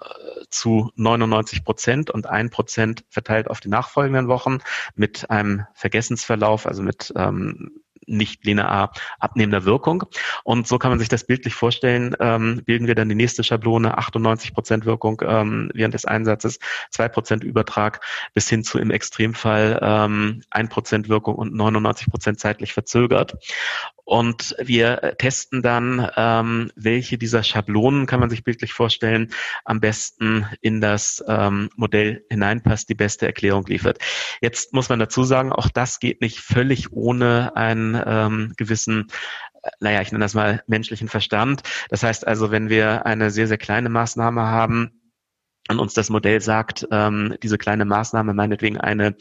zu 0.51 0.91
99 0.97 1.65
Prozent 1.65 2.11
und 2.11 2.27
ein 2.27 2.51
Prozent 2.51 3.05
verteilt 3.09 3.49
auf 3.49 3.61
die 3.61 3.69
nachfolgenden 3.69 4.29
Wochen 4.29 4.59
mit 4.95 5.31
einem 5.31 5.67
Vergessensverlauf, 5.75 6.67
also 6.67 6.83
mit 6.83 7.13
ähm, 7.17 7.83
nicht 8.09 8.45
linear 8.45 8.93
abnehmender 9.19 9.65
Wirkung. 9.65 10.05
Und 10.45 10.67
so 10.67 10.79
kann 10.79 10.91
man 10.91 10.99
sich 10.99 11.09
das 11.09 11.25
bildlich 11.25 11.55
vorstellen, 11.55 12.17
ähm, 12.21 12.63
bilden 12.65 12.87
wir 12.87 12.95
dann 12.95 13.09
die 13.09 13.15
nächste 13.15 13.45
Schablone, 13.45 13.99
98 13.99 14.55
Prozent 14.55 14.85
Wirkung 14.85 15.23
ähm, 15.25 15.71
während 15.75 15.95
des 15.95 16.05
Einsatzes, 16.05 16.59
zwei 16.91 17.09
Prozent 17.09 17.45
Übertrag 17.45 18.01
bis 18.35 18.49
hin 18.49 18.65
zu 18.65 18.79
im 18.79 18.91
Extremfall 18.91 19.79
ähm, 19.83 20.43
ein 20.51 20.69
Prozent 20.69 21.09
Wirkung 21.09 21.37
und 21.37 21.55
99 21.55 22.09
Prozent 22.09 22.41
zeitlich 22.41 22.73
verzögert. 22.73 23.37
Und 24.09 24.57
wir 24.59 25.17
testen 25.19 25.61
dann, 25.61 26.11
ähm, 26.17 26.73
welche 26.75 27.19
dieser 27.19 27.43
Schablonen, 27.43 28.07
kann 28.07 28.21
man 28.21 28.31
sich 28.31 28.43
bildlich 28.43 28.73
vorstellen, 28.73 29.31
am 29.67 29.81
besten 29.81 30.47
in 30.63 30.81
das 30.81 31.23
ähm, 31.29 31.69
Modell 31.77 32.25
hineinpasst, 32.31 32.89
die 32.89 32.95
beste 32.95 33.27
Erklärung 33.27 33.67
liefert. 33.67 33.99
Jetzt 34.41 34.73
muss 34.73 34.89
man 34.89 34.99
dazu 34.99 35.25
sagen, 35.25 35.53
auch 35.53 35.69
das 35.69 36.01
geht 36.01 36.23
nicht 36.23 36.41
völlig 36.41 36.91
ohne 36.91 37.55
einen 37.55 37.97
ähm, 38.07 38.53
gewissen 38.57 39.09
äh, 39.63 39.71
naja, 39.81 40.01
ich 40.03 40.13
nenne 40.13 40.25
das 40.25 40.35
mal 40.35 40.63
menschlichen 40.67 41.09
Verstand. 41.09 41.63
Das 41.91 42.03
heißt 42.03 42.27
also, 42.27 42.51
wenn 42.51 42.69
wir 42.69 43.07
eine 43.07 43.31
sehr, 43.31 43.49
sehr 43.49 43.59
kleine 43.59 43.89
Maßnahme 43.89 44.43
haben, 44.43 44.99
und 45.69 45.79
uns 45.79 45.95
das 45.95 46.11
Modell 46.11 46.41
sagt, 46.41 46.89
ähm, 46.91 47.37
diese 47.43 47.59
kleine 47.59 47.85
Maßnahme, 47.85 48.35
meinetwegen 48.35 48.79
eine 48.79 49.17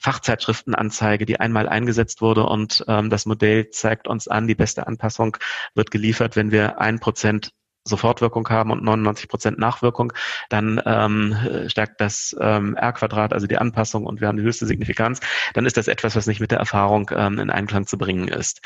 Fachzeitschriftenanzeige, 0.00 1.26
die 1.26 1.40
einmal 1.40 1.68
eingesetzt 1.68 2.20
wurde 2.20 2.44
und 2.44 2.84
ähm, 2.88 3.08
das 3.08 3.24
Modell 3.24 3.70
zeigt 3.70 4.08
uns 4.08 4.28
an, 4.28 4.48
die 4.48 4.56
beste 4.56 4.86
Anpassung 4.86 5.36
wird 5.74 5.90
geliefert, 5.90 6.36
wenn 6.36 6.50
wir 6.50 6.80
ein 6.80 6.98
Prozent 6.98 7.52
Sofortwirkung 7.84 8.48
haben 8.48 8.70
und 8.70 8.82
99 8.82 9.28
Prozent 9.28 9.58
Nachwirkung, 9.58 10.12
dann 10.48 10.80
ähm, 10.84 11.36
stärkt 11.68 12.00
das 12.00 12.36
ähm, 12.40 12.76
R-Quadrat, 12.76 13.32
also 13.32 13.46
die 13.46 13.58
Anpassung 13.58 14.06
und 14.06 14.20
wir 14.20 14.28
haben 14.28 14.38
die 14.38 14.44
höchste 14.44 14.66
Signifikanz, 14.66 15.20
dann 15.54 15.66
ist 15.66 15.76
das 15.76 15.88
etwas, 15.88 16.16
was 16.16 16.26
nicht 16.26 16.40
mit 16.40 16.50
der 16.50 16.58
Erfahrung 16.58 17.10
ähm, 17.14 17.38
in 17.38 17.50
Einklang 17.50 17.86
zu 17.86 17.98
bringen 17.98 18.28
ist. 18.28 18.60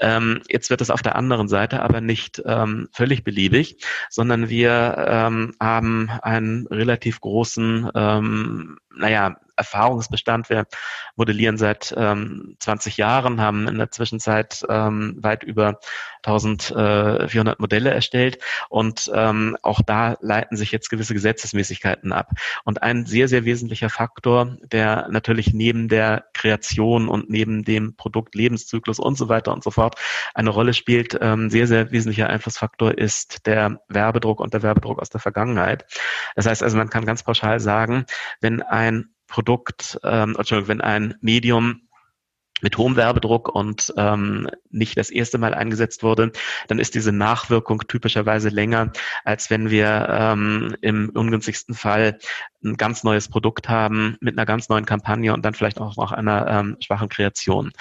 Ähm, 0.00 0.42
jetzt 0.48 0.70
wird 0.70 0.80
es 0.80 0.90
auf 0.90 1.02
der 1.02 1.16
anderen 1.16 1.48
Seite 1.48 1.82
aber 1.82 2.00
nicht 2.00 2.42
ähm, 2.46 2.88
völlig 2.92 3.24
beliebig, 3.24 3.84
sondern 4.08 4.48
wir 4.48 4.96
ähm, 5.08 5.54
haben 5.60 6.10
einen 6.22 6.66
relativ 6.66 7.20
großen, 7.20 7.90
ähm, 7.94 8.78
naja, 8.96 9.36
Erfahrungsbestand. 9.56 10.50
Wir 10.50 10.66
modellieren 11.16 11.58
seit 11.58 11.94
ähm, 11.96 12.56
20 12.58 12.96
Jahren, 12.96 13.40
haben 13.40 13.68
in 13.68 13.78
der 13.78 13.90
Zwischenzeit 13.90 14.64
ähm, 14.68 15.16
weit 15.20 15.42
über 15.44 15.78
1400 16.22 17.60
Modelle 17.60 17.90
erstellt 17.90 18.38
und 18.68 19.10
ähm, 19.14 19.56
auch 19.62 19.80
da 19.82 20.16
leiten 20.20 20.56
sich 20.56 20.72
jetzt 20.72 20.88
gewisse 20.88 21.14
Gesetzesmäßigkeiten 21.14 22.12
ab. 22.12 22.30
Und 22.64 22.82
ein 22.82 23.06
sehr, 23.06 23.28
sehr 23.28 23.44
wesentlicher 23.44 23.90
Faktor, 23.90 24.56
der 24.62 25.08
natürlich 25.10 25.52
neben 25.52 25.88
der 25.88 26.24
Kreation 26.32 27.08
und 27.08 27.30
neben 27.30 27.64
dem 27.64 27.96
Produktlebenszyklus 27.96 28.98
und 28.98 29.16
so 29.16 29.28
weiter 29.28 29.52
und 29.52 29.62
so 29.62 29.70
fort 29.70 29.96
eine 30.34 30.50
Rolle 30.50 30.74
spielt, 30.74 31.18
ähm, 31.20 31.50
sehr, 31.50 31.66
sehr 31.66 31.90
wesentlicher 31.92 32.28
Einflussfaktor 32.28 32.96
ist 32.96 33.46
der 33.46 33.80
Werbedruck 33.88 34.40
und 34.40 34.54
der 34.54 34.62
Werbedruck 34.62 35.00
aus 35.00 35.10
der 35.10 35.20
Vergangenheit. 35.20 35.84
Das 36.34 36.46
heißt 36.46 36.62
also, 36.62 36.76
man 36.76 36.90
kann 36.90 37.06
ganz 37.06 37.22
pauschal 37.22 37.60
sagen, 37.60 38.06
wenn 38.40 38.62
ein 38.62 39.13
Produkt, 39.26 39.98
ähm, 40.04 40.34
Entschuldigung, 40.36 40.68
wenn 40.68 40.80
ein 40.80 41.14
Medium 41.20 41.83
mit 42.62 42.78
hohem 42.78 42.96
Werbedruck 42.96 43.48
und 43.48 43.92
ähm, 43.96 44.48
nicht 44.70 44.96
das 44.96 45.10
erste 45.10 45.38
Mal 45.38 45.54
eingesetzt 45.54 46.02
wurde, 46.02 46.32
dann 46.68 46.78
ist 46.78 46.94
diese 46.94 47.12
Nachwirkung 47.12 47.82
typischerweise 47.86 48.48
länger, 48.48 48.92
als 49.24 49.50
wenn 49.50 49.70
wir 49.70 50.06
ähm, 50.10 50.76
im 50.80 51.10
ungünstigsten 51.10 51.74
Fall 51.74 52.18
ein 52.64 52.76
ganz 52.76 53.04
neues 53.04 53.28
Produkt 53.28 53.68
haben 53.68 54.16
mit 54.20 54.36
einer 54.36 54.46
ganz 54.46 54.68
neuen 54.68 54.86
Kampagne 54.86 55.34
und 55.34 55.44
dann 55.44 55.54
vielleicht 55.54 55.80
auch 55.80 55.96
noch 55.96 56.12
einer 56.12 56.46
ähm, 56.48 56.76
schwachen 56.80 57.08
Kreation. 57.08 57.72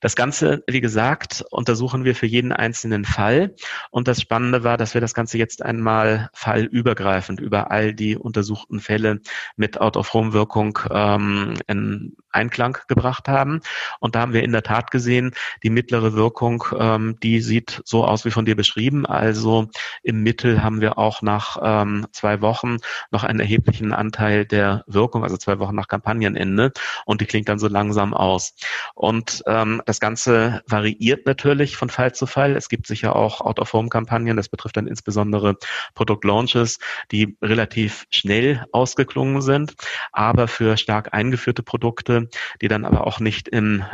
Das 0.00 0.14
Ganze, 0.14 0.62
wie 0.68 0.80
gesagt, 0.80 1.44
untersuchen 1.50 2.04
wir 2.04 2.14
für 2.14 2.26
jeden 2.26 2.52
einzelnen 2.52 3.04
Fall. 3.04 3.54
Und 3.90 4.06
das 4.06 4.20
Spannende 4.20 4.62
war, 4.62 4.76
dass 4.76 4.94
wir 4.94 5.00
das 5.00 5.14
Ganze 5.14 5.38
jetzt 5.38 5.62
einmal 5.62 6.30
fallübergreifend 6.32 7.40
über 7.40 7.70
all 7.70 7.92
die 7.92 8.16
untersuchten 8.16 8.80
Fälle 8.80 9.20
mit 9.56 9.80
Out-of-Home-Wirkung 9.80 10.78
ähm, 10.90 11.54
in 11.66 12.16
Einklang 12.30 12.78
gebracht 12.86 13.28
haben. 13.28 13.60
Und 13.98 14.14
da 14.18 14.22
haben 14.22 14.32
wir 14.32 14.42
in 14.42 14.50
der 14.50 14.64
Tat 14.64 14.90
gesehen, 14.90 15.30
die 15.62 15.70
mittlere 15.70 16.12
Wirkung, 16.12 16.64
ähm, 16.76 17.20
die 17.22 17.40
sieht 17.40 17.82
so 17.84 18.04
aus 18.04 18.24
wie 18.24 18.32
von 18.32 18.44
dir 18.44 18.56
beschrieben. 18.56 19.06
Also 19.06 19.68
im 20.02 20.24
Mittel 20.24 20.60
haben 20.60 20.80
wir 20.80 20.98
auch 20.98 21.22
nach 21.22 21.56
ähm, 21.62 22.08
zwei 22.10 22.40
Wochen 22.40 22.78
noch 23.12 23.22
einen 23.22 23.38
erheblichen 23.38 23.92
Anteil 23.92 24.44
der 24.44 24.82
Wirkung, 24.88 25.22
also 25.22 25.36
zwei 25.36 25.60
Wochen 25.60 25.76
nach 25.76 25.86
Kampagnenende. 25.86 26.72
Und 27.06 27.20
die 27.20 27.26
klingt 27.26 27.48
dann 27.48 27.60
so 27.60 27.68
langsam 27.68 28.12
aus. 28.12 28.56
Und 28.96 29.44
ähm, 29.46 29.82
das 29.86 30.00
Ganze 30.00 30.62
variiert 30.66 31.24
natürlich 31.24 31.76
von 31.76 31.88
Fall 31.88 32.12
zu 32.12 32.26
Fall. 32.26 32.56
Es 32.56 32.68
gibt 32.68 32.88
sicher 32.88 33.14
auch 33.14 33.40
Out-of-Home-Kampagnen. 33.40 34.36
Das 34.36 34.48
betrifft 34.48 34.78
dann 34.78 34.88
insbesondere 34.88 35.58
Produkt-Launches, 35.94 36.80
die 37.12 37.36
relativ 37.40 38.06
schnell 38.10 38.64
ausgeklungen 38.72 39.42
sind. 39.42 39.74
Aber 40.10 40.48
für 40.48 40.76
stark 40.76 41.14
eingeführte 41.14 41.62
Produkte, 41.62 42.28
die 42.60 42.66
dann 42.66 42.84
aber 42.84 43.06
auch 43.06 43.20
nicht 43.20 43.46
im 43.46 43.84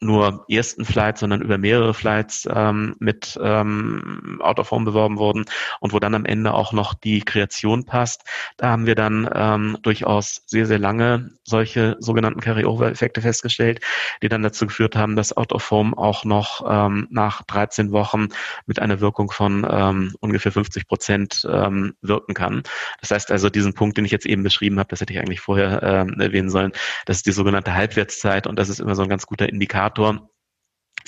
nur 0.00 0.44
ersten 0.48 0.84
Flights, 0.84 1.20
sondern 1.20 1.42
über 1.42 1.58
mehrere 1.58 1.94
Flights 1.94 2.48
ähm, 2.52 2.94
mit 2.98 3.38
ähm, 3.42 4.38
Out 4.42 4.60
of 4.60 4.70
Home 4.70 4.84
beworben 4.84 5.18
wurden 5.18 5.44
und 5.80 5.92
wo 5.92 5.98
dann 5.98 6.14
am 6.14 6.24
Ende 6.24 6.54
auch 6.54 6.72
noch 6.72 6.94
die 6.94 7.20
Kreation 7.20 7.84
passt. 7.84 8.24
Da 8.56 8.68
haben 8.68 8.86
wir 8.86 8.94
dann 8.94 9.28
ähm, 9.34 9.78
durchaus 9.82 10.42
sehr, 10.46 10.66
sehr 10.66 10.78
lange 10.78 11.30
solche 11.44 11.96
sogenannten 11.98 12.40
Carry-Over-Effekte 12.40 13.22
festgestellt, 13.22 13.80
die 14.22 14.28
dann 14.28 14.42
dazu 14.42 14.66
geführt 14.66 14.96
haben, 14.96 15.16
dass 15.16 15.36
Out 15.36 15.52
of 15.52 15.70
Home 15.70 15.96
auch 15.96 16.24
noch 16.24 16.64
ähm, 16.68 17.08
nach 17.10 17.42
13 17.42 17.90
Wochen 17.90 18.28
mit 18.66 18.80
einer 18.80 19.00
Wirkung 19.00 19.30
von 19.30 19.66
ähm, 19.68 20.14
ungefähr 20.20 20.52
50 20.52 20.86
Prozent 20.86 21.48
ähm, 21.50 21.94
wirken 22.02 22.34
kann. 22.34 22.62
Das 23.00 23.10
heißt 23.10 23.30
also, 23.30 23.50
diesen 23.50 23.74
Punkt, 23.74 23.96
den 23.96 24.04
ich 24.04 24.12
jetzt 24.12 24.26
eben 24.26 24.42
beschrieben 24.42 24.78
habe, 24.78 24.88
das 24.90 25.00
hätte 25.00 25.12
ich 25.12 25.18
eigentlich 25.18 25.40
vorher 25.40 25.82
ähm, 25.82 26.20
erwähnen 26.20 26.50
sollen, 26.50 26.72
das 27.06 27.18
ist 27.18 27.26
die 27.26 27.32
sogenannte 27.32 27.74
Halbwertszeit 27.74 28.46
und 28.46 28.58
das 28.58 28.68
ist 28.68 28.80
immer 28.80 28.94
so 28.94 29.02
ein 29.02 29.08
ganz 29.08 29.26
guter 29.26 29.48
Indikator, 29.48 29.87
atuam 29.88 30.16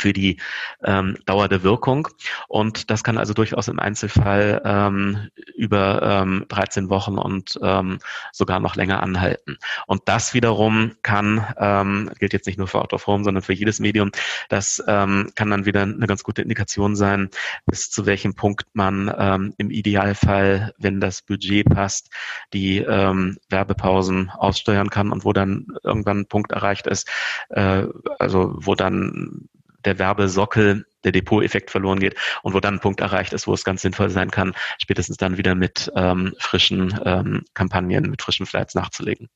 für 0.01 0.13
die 0.13 0.39
ähm, 0.85 1.17
Dauer 1.27 1.49
der 1.49 1.63
Wirkung. 1.63 2.09
Und 2.49 2.91
das 2.91 3.05
kann 3.05 3.19
also 3.19 3.35
durchaus 3.35 3.69
im 3.69 3.79
Einzelfall 3.79 4.63
ähm, 4.65 5.29
über 5.57 6.01
ähm, 6.03 6.47
13 6.49 6.91
Wochen 6.91 7.19
und 7.19 7.59
ähm, 7.63 7.99
sogar 8.33 8.61
noch 8.61 8.77
länger 8.77 9.03
anhalten. 9.03 9.59
Und 9.87 10.03
das 10.07 10.35
wiederum 10.35 10.93
kann, 11.03 11.47
ähm, 11.59 12.11
gilt 12.19 12.33
jetzt 12.33 12.47
nicht 12.47 12.59
nur 12.59 12.67
für 12.67 12.81
Out 12.81 12.93
of 12.93 13.07
Home, 13.07 13.25
sondern 13.25 13.43
für 13.43 13.53
jedes 13.53 13.79
Medium, 13.79 14.11
das 14.49 14.83
ähm, 14.87 15.31
kann 15.35 15.51
dann 15.51 15.67
wieder 15.67 15.83
eine 15.83 16.07
ganz 16.07 16.23
gute 16.23 16.43
Indikation 16.43 16.97
sein, 16.97 17.31
bis 17.67 17.91
zu 17.91 18.07
welchem 18.07 18.35
Punkt 18.35 18.67
man 18.73 19.13
ähm, 19.17 19.55
im 19.59 19.71
Idealfall, 19.71 20.75
wenn 20.79 21.01
das 21.01 21.23
Budget 21.23 21.69
passt, 21.69 22.11
die 22.53 22.79
ähm, 22.79 23.39
Werbepausen 23.49 24.31
aussteuern 24.31 24.91
kann 24.91 25.13
und 25.13 25.25
wo 25.25 25.33
dann 25.33 25.67
irgendwann 25.83 26.21
ein 26.21 26.27
Punkt 26.27 26.53
erreicht 26.53 26.87
ist, 26.87 27.09
äh, 27.51 27.85
also 28.19 28.55
wo 28.57 28.75
dann 28.75 29.49
der 29.85 29.99
Werbesockel, 29.99 30.87
der 31.05 31.13
Depot-Effekt 31.13 31.71
verloren 31.71 32.01
geht 32.01 32.17
und 32.43 32.55
wo 32.55 32.61
dann 32.61 32.75
ein 32.75 32.81
Punkt 32.81 33.01
erreicht 33.01 33.33
ist, 33.33 33.47
wo 33.47 33.55
es 33.55 33.65
ganz 33.65 33.83
sinnvoll 33.83 34.11
sein 34.11 34.31
kann, 34.31 34.55
spätestens 34.79 35.17
dann 35.17 35.39
wieder 35.39 35.55
mit 35.55 35.91
ähm, 35.95 36.35
frischen 36.39 36.99
ähm, 37.05 37.45
Kampagnen, 37.55 38.11
mit 38.11 38.23
frischen 38.23 38.47
Flights 38.47 38.75
nachzulegen. 38.75 39.29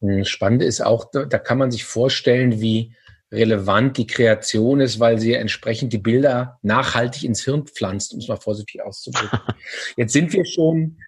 Hm, 0.00 0.24
spannend 0.24 0.62
ist 0.62 0.80
auch, 0.80 1.10
da 1.12 1.38
kann 1.38 1.58
man 1.58 1.70
sich 1.70 1.84
vorstellen, 1.84 2.60
wie 2.60 2.94
relevant 3.32 3.96
die 3.96 4.06
Kreation 4.06 4.80
ist, 4.80 4.98
weil 4.98 5.18
sie 5.18 5.34
entsprechend 5.34 5.92
die 5.92 5.98
Bilder 5.98 6.58
nachhaltig 6.62 7.22
ins 7.22 7.44
Hirn 7.44 7.66
pflanzt, 7.66 8.12
um 8.12 8.18
es 8.18 8.28
mal 8.28 8.36
vorsichtig 8.36 8.82
auszudrücken. 8.82 9.38
Jetzt 9.96 10.12
sind 10.12 10.32
wir 10.32 10.44
schon 10.44 10.98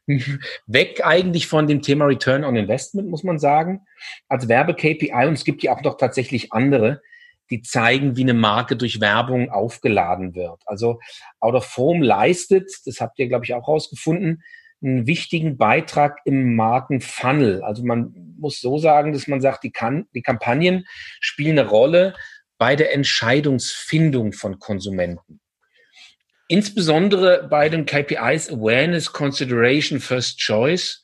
weg 0.67 1.01
eigentlich 1.05 1.49
von 1.49 1.67
dem 1.67 1.83
Thema 1.83 2.05
Return 2.05 2.45
on 2.45 2.55
Investment, 2.55 3.09
muss 3.09 3.25
man 3.25 3.39
sagen, 3.39 3.83
als 4.29 4.49
Werbe-KPI 4.49 5.27
und 5.27 5.35
es 5.35 5.45
gibt 5.45 5.63
ja 5.63 5.75
auch 5.75 5.83
noch 5.83 5.97
tatsächlich 5.97 6.53
andere, 6.53 7.03
die 7.51 7.63
zeigen, 7.63 8.17
wie 8.17 8.23
eine 8.23 8.35
Marke 8.35 8.77
durch 8.77 9.01
Werbung 9.01 9.51
aufgeladen 9.51 10.35
wird. 10.35 10.63
Also 10.67 11.01
Out 11.41 11.55
of 11.55 11.77
Home 11.77 12.05
leistet, 12.05 12.71
das 12.87 13.01
habt 13.01 13.19
ihr, 13.19 13.29
glaube 13.29 13.45
ich, 13.45 13.55
auch 13.55 13.69
rausgefunden, 13.69 14.43
einen 14.83 15.07
wichtigen 15.07 15.57
Beitrag 15.57 16.19
im 16.25 16.57
Markenfunnel. 16.57 17.63
Also 17.63 17.85
man 17.85 18.35
muss 18.39 18.61
so 18.61 18.79
sagen, 18.79 19.13
dass 19.13 19.29
man 19.29 19.41
sagt, 19.41 19.65
die, 19.65 19.71
kann, 19.71 20.07
die 20.15 20.23
Kampagnen 20.23 20.87
spielen 21.21 21.59
eine 21.59 21.69
Rolle 21.69 22.15
bei 22.59 22.77
der 22.77 22.93
Entscheidungsfindung 22.95 24.33
von 24.33 24.59
Konsumenten. 24.59 25.41
Insbesondere 26.49 27.49
bei 27.49 27.69
den 27.69 27.87
KPIs 27.87 28.51
Awareness, 28.51 29.13
Consideration, 29.13 30.01
First 30.01 30.39
Choice, 30.39 31.03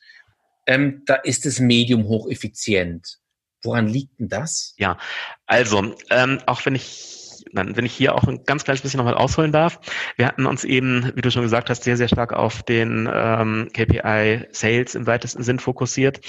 ähm, 0.66 1.02
da 1.06 1.14
ist 1.14 1.46
das 1.46 1.58
Medium 1.58 2.06
hocheffizient. 2.06 3.18
Woran 3.62 3.88
liegt 3.88 4.18
denn 4.18 4.28
das? 4.28 4.74
Ja, 4.76 4.98
also 5.46 5.94
ähm, 6.10 6.38
auch 6.46 6.64
wenn 6.64 6.74
ich 6.74 7.18
dann, 7.52 7.76
wenn 7.76 7.86
ich 7.86 7.94
hier 7.94 8.14
auch 8.14 8.24
ein 8.24 8.44
ganz 8.44 8.64
kleines 8.64 8.82
bisschen 8.82 8.98
nochmal 8.98 9.14
ausholen 9.14 9.52
darf. 9.52 9.80
Wir 10.16 10.26
hatten 10.26 10.46
uns 10.46 10.64
eben, 10.64 11.12
wie 11.14 11.20
du 11.20 11.30
schon 11.30 11.42
gesagt 11.42 11.70
hast, 11.70 11.84
sehr, 11.84 11.96
sehr 11.96 12.08
stark 12.08 12.32
auf 12.32 12.62
den 12.62 13.08
ähm, 13.12 13.70
KPI 13.72 14.48
Sales 14.52 14.94
im 14.94 15.06
weitesten 15.06 15.42
Sinn 15.42 15.58
fokussiert. 15.58 16.20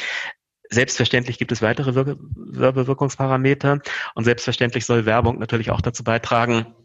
Selbstverständlich 0.69 1.39
gibt 1.39 1.51
es 1.51 1.61
weitere 1.61 1.95
Werbewirkungsparameter 1.95 3.79
und 4.13 4.23
selbstverständlich 4.23 4.85
soll 4.85 5.05
Werbung 5.05 5.39
natürlich 5.39 5.71
auch 5.71 5.81
dazu 5.81 6.03
beitragen, 6.03 6.75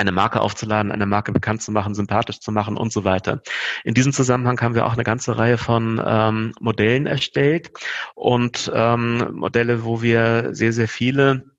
eine 0.00 0.12
Marke 0.12 0.40
aufzuladen, 0.40 0.90
eine 0.90 1.06
Marke 1.06 1.30
bekannt 1.30 1.62
zu 1.62 1.70
machen, 1.72 1.94
sympathisch 1.94 2.40
zu 2.40 2.50
machen 2.52 2.76
und 2.76 2.92
so 2.92 3.04
weiter. 3.04 3.42
In 3.84 3.94
diesem 3.94 4.12
Zusammenhang 4.12 4.60
haben 4.60 4.74
wir 4.74 4.86
auch 4.86 4.94
eine 4.94 5.04
ganze 5.04 5.36
Reihe 5.36 5.58
von 5.58 6.02
ähm, 6.04 6.52
Modellen 6.58 7.06
erstellt 7.06 7.70
und 8.14 8.70
ähm, 8.74 9.28
Modelle, 9.32 9.84
wo 9.84 10.02
wir 10.02 10.54
sehr, 10.54 10.72
sehr 10.72 10.88
viele 10.88 11.49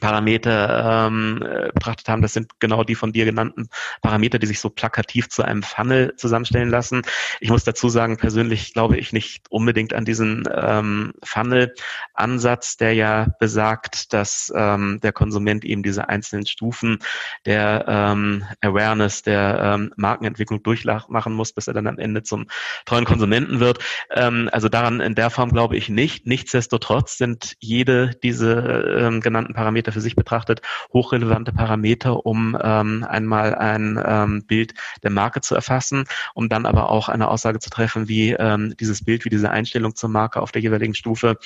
Parameter 0.00 1.06
ähm, 1.06 1.42
äh, 1.42 1.70
betrachtet 1.72 2.08
haben. 2.08 2.22
Das 2.22 2.32
sind 2.32 2.58
genau 2.58 2.84
die 2.84 2.94
von 2.94 3.12
dir 3.12 3.24
genannten 3.24 3.68
Parameter, 4.02 4.38
die 4.38 4.46
sich 4.46 4.60
so 4.60 4.70
plakativ 4.70 5.28
zu 5.28 5.42
einem 5.42 5.62
Funnel 5.62 6.14
zusammenstellen 6.16 6.70
lassen. 6.70 7.02
Ich 7.40 7.50
muss 7.50 7.64
dazu 7.64 7.88
sagen, 7.88 8.16
persönlich 8.16 8.72
glaube 8.72 8.96
ich 8.96 9.12
nicht 9.12 9.46
unbedingt 9.50 9.94
an 9.94 10.04
diesen 10.04 10.48
ähm, 10.52 11.12
Funnel-Ansatz, 11.22 12.76
der 12.76 12.94
ja 12.94 13.28
besagt, 13.38 14.12
dass 14.12 14.52
ähm, 14.56 15.00
der 15.02 15.12
Konsument 15.12 15.64
eben 15.64 15.82
diese 15.82 16.08
einzelnen 16.08 16.46
Stufen 16.46 16.98
der 17.46 17.84
ähm, 17.86 18.44
Awareness, 18.60 19.22
der 19.22 19.60
ähm, 19.62 19.92
Markenentwicklung 19.96 20.62
durchmachen 20.62 21.34
muss, 21.34 21.52
bis 21.52 21.68
er 21.68 21.74
dann 21.74 21.86
am 21.86 21.98
Ende 21.98 22.22
zum 22.22 22.46
treuen 22.86 23.04
Konsumenten 23.04 23.60
wird. 23.60 23.78
Ähm, 24.10 24.48
also 24.52 24.68
daran 24.68 25.00
in 25.00 25.14
der 25.14 25.30
Form 25.30 25.50
glaube 25.50 25.76
ich 25.76 25.88
nicht. 25.88 26.26
Nichtsdestotrotz 26.26 27.18
sind 27.18 27.56
jede 27.60 28.12
diese 28.22 28.52
ähm, 28.98 29.20
genannten 29.20 29.54
Parameter 29.54 29.89
Parameter 29.90 29.92
für 29.92 30.00
sich 30.00 30.16
betrachtet, 30.16 30.62
hochrelevante 30.92 31.52
Parameter, 31.52 32.24
um 32.24 32.56
ähm, 32.60 33.04
einmal 33.08 33.54
ein 33.54 34.00
ähm, 34.04 34.44
Bild 34.46 34.74
der 35.02 35.10
Marke 35.10 35.40
zu 35.40 35.54
erfassen, 35.54 36.04
um 36.34 36.48
dann 36.48 36.66
aber 36.66 36.90
auch 36.90 37.08
eine 37.08 37.28
Aussage 37.28 37.58
zu 37.58 37.70
treffen, 37.70 38.08
wie 38.08 38.32
ähm, 38.32 38.74
dieses 38.78 39.04
Bild, 39.04 39.24
wie 39.24 39.30
diese 39.30 39.50
Einstellung 39.50 39.94
zur 39.94 40.10
Marke 40.10 40.40
auf 40.40 40.52
der 40.52 40.62
jeweiligen 40.62 40.94
Stufe, 40.94 41.38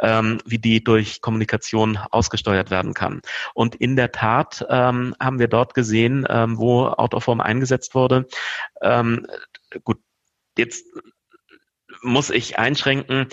ähm, 0.00 0.38
wie 0.44 0.58
die 0.58 0.84
durch 0.84 1.20
Kommunikation 1.20 1.98
ausgesteuert 2.10 2.70
werden 2.70 2.94
kann. 2.94 3.22
Und 3.54 3.74
in 3.74 3.96
der 3.96 4.12
Tat 4.12 4.64
ähm, 4.68 5.14
haben 5.20 5.38
wir 5.38 5.48
dort 5.48 5.74
gesehen, 5.74 6.26
ähm, 6.28 6.58
wo 6.58 6.86
Autoform 6.86 7.40
eingesetzt 7.40 7.94
wurde. 7.94 8.26
Ähm, 8.82 9.26
gut, 9.84 9.98
jetzt 10.58 10.84
muss 12.02 12.30
ich 12.30 12.58
einschränken. 12.58 13.28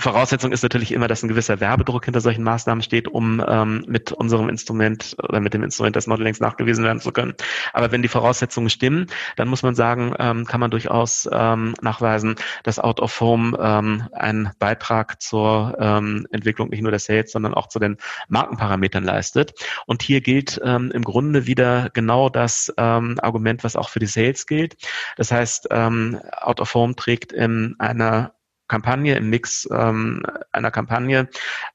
Voraussetzung 0.00 0.52
ist 0.52 0.62
natürlich 0.62 0.92
immer, 0.92 1.08
dass 1.08 1.22
ein 1.22 1.28
gewisser 1.28 1.60
Werbedruck 1.60 2.04
hinter 2.04 2.20
solchen 2.20 2.42
Maßnahmen 2.42 2.82
steht, 2.82 3.08
um 3.08 3.42
ähm, 3.46 3.84
mit 3.86 4.12
unserem 4.12 4.48
Instrument 4.48 5.16
oder 5.22 5.40
mit 5.40 5.54
dem 5.54 5.62
Instrument 5.62 5.96
des 5.96 6.06
Modellings 6.06 6.40
nachgewiesen 6.40 6.84
werden 6.84 7.00
zu 7.00 7.12
können. 7.12 7.34
Aber 7.72 7.92
wenn 7.92 8.02
die 8.02 8.08
Voraussetzungen 8.08 8.70
stimmen, 8.70 9.06
dann 9.36 9.48
muss 9.48 9.62
man 9.62 9.74
sagen, 9.74 10.14
ähm, 10.18 10.46
kann 10.46 10.60
man 10.60 10.70
durchaus 10.70 11.28
ähm, 11.30 11.74
nachweisen, 11.82 12.36
dass 12.62 12.78
Out 12.78 13.00
of 13.00 13.20
Home 13.20 13.56
ähm, 13.60 14.08
einen 14.12 14.50
Beitrag 14.58 15.20
zur 15.20 15.76
ähm, 15.78 16.26
Entwicklung 16.30 16.70
nicht 16.70 16.82
nur 16.82 16.90
der 16.90 17.00
Sales, 17.00 17.32
sondern 17.32 17.54
auch 17.54 17.68
zu 17.68 17.78
den 17.78 17.96
Markenparametern 18.28 19.04
leistet. 19.04 19.52
Und 19.86 20.02
hier 20.02 20.20
gilt 20.20 20.60
ähm, 20.64 20.90
im 20.92 21.04
Grunde 21.04 21.46
wieder 21.46 21.90
genau 21.92 22.28
das 22.28 22.72
ähm, 22.76 23.18
Argument, 23.20 23.64
was 23.64 23.76
auch 23.76 23.88
für 23.88 23.98
die 23.98 24.06
Sales 24.06 24.46
gilt. 24.46 24.76
Das 25.16 25.30
heißt, 25.30 25.68
ähm, 25.70 26.20
Out 26.40 26.60
of 26.60 26.74
Home 26.74 26.96
trägt 26.96 27.32
in 27.32 27.76
einer 27.78 28.32
Kampagne, 28.70 29.16
im 29.16 29.30
Mix 29.30 29.68
ähm, 29.72 30.22
einer 30.52 30.70
Kampagne 30.70 31.28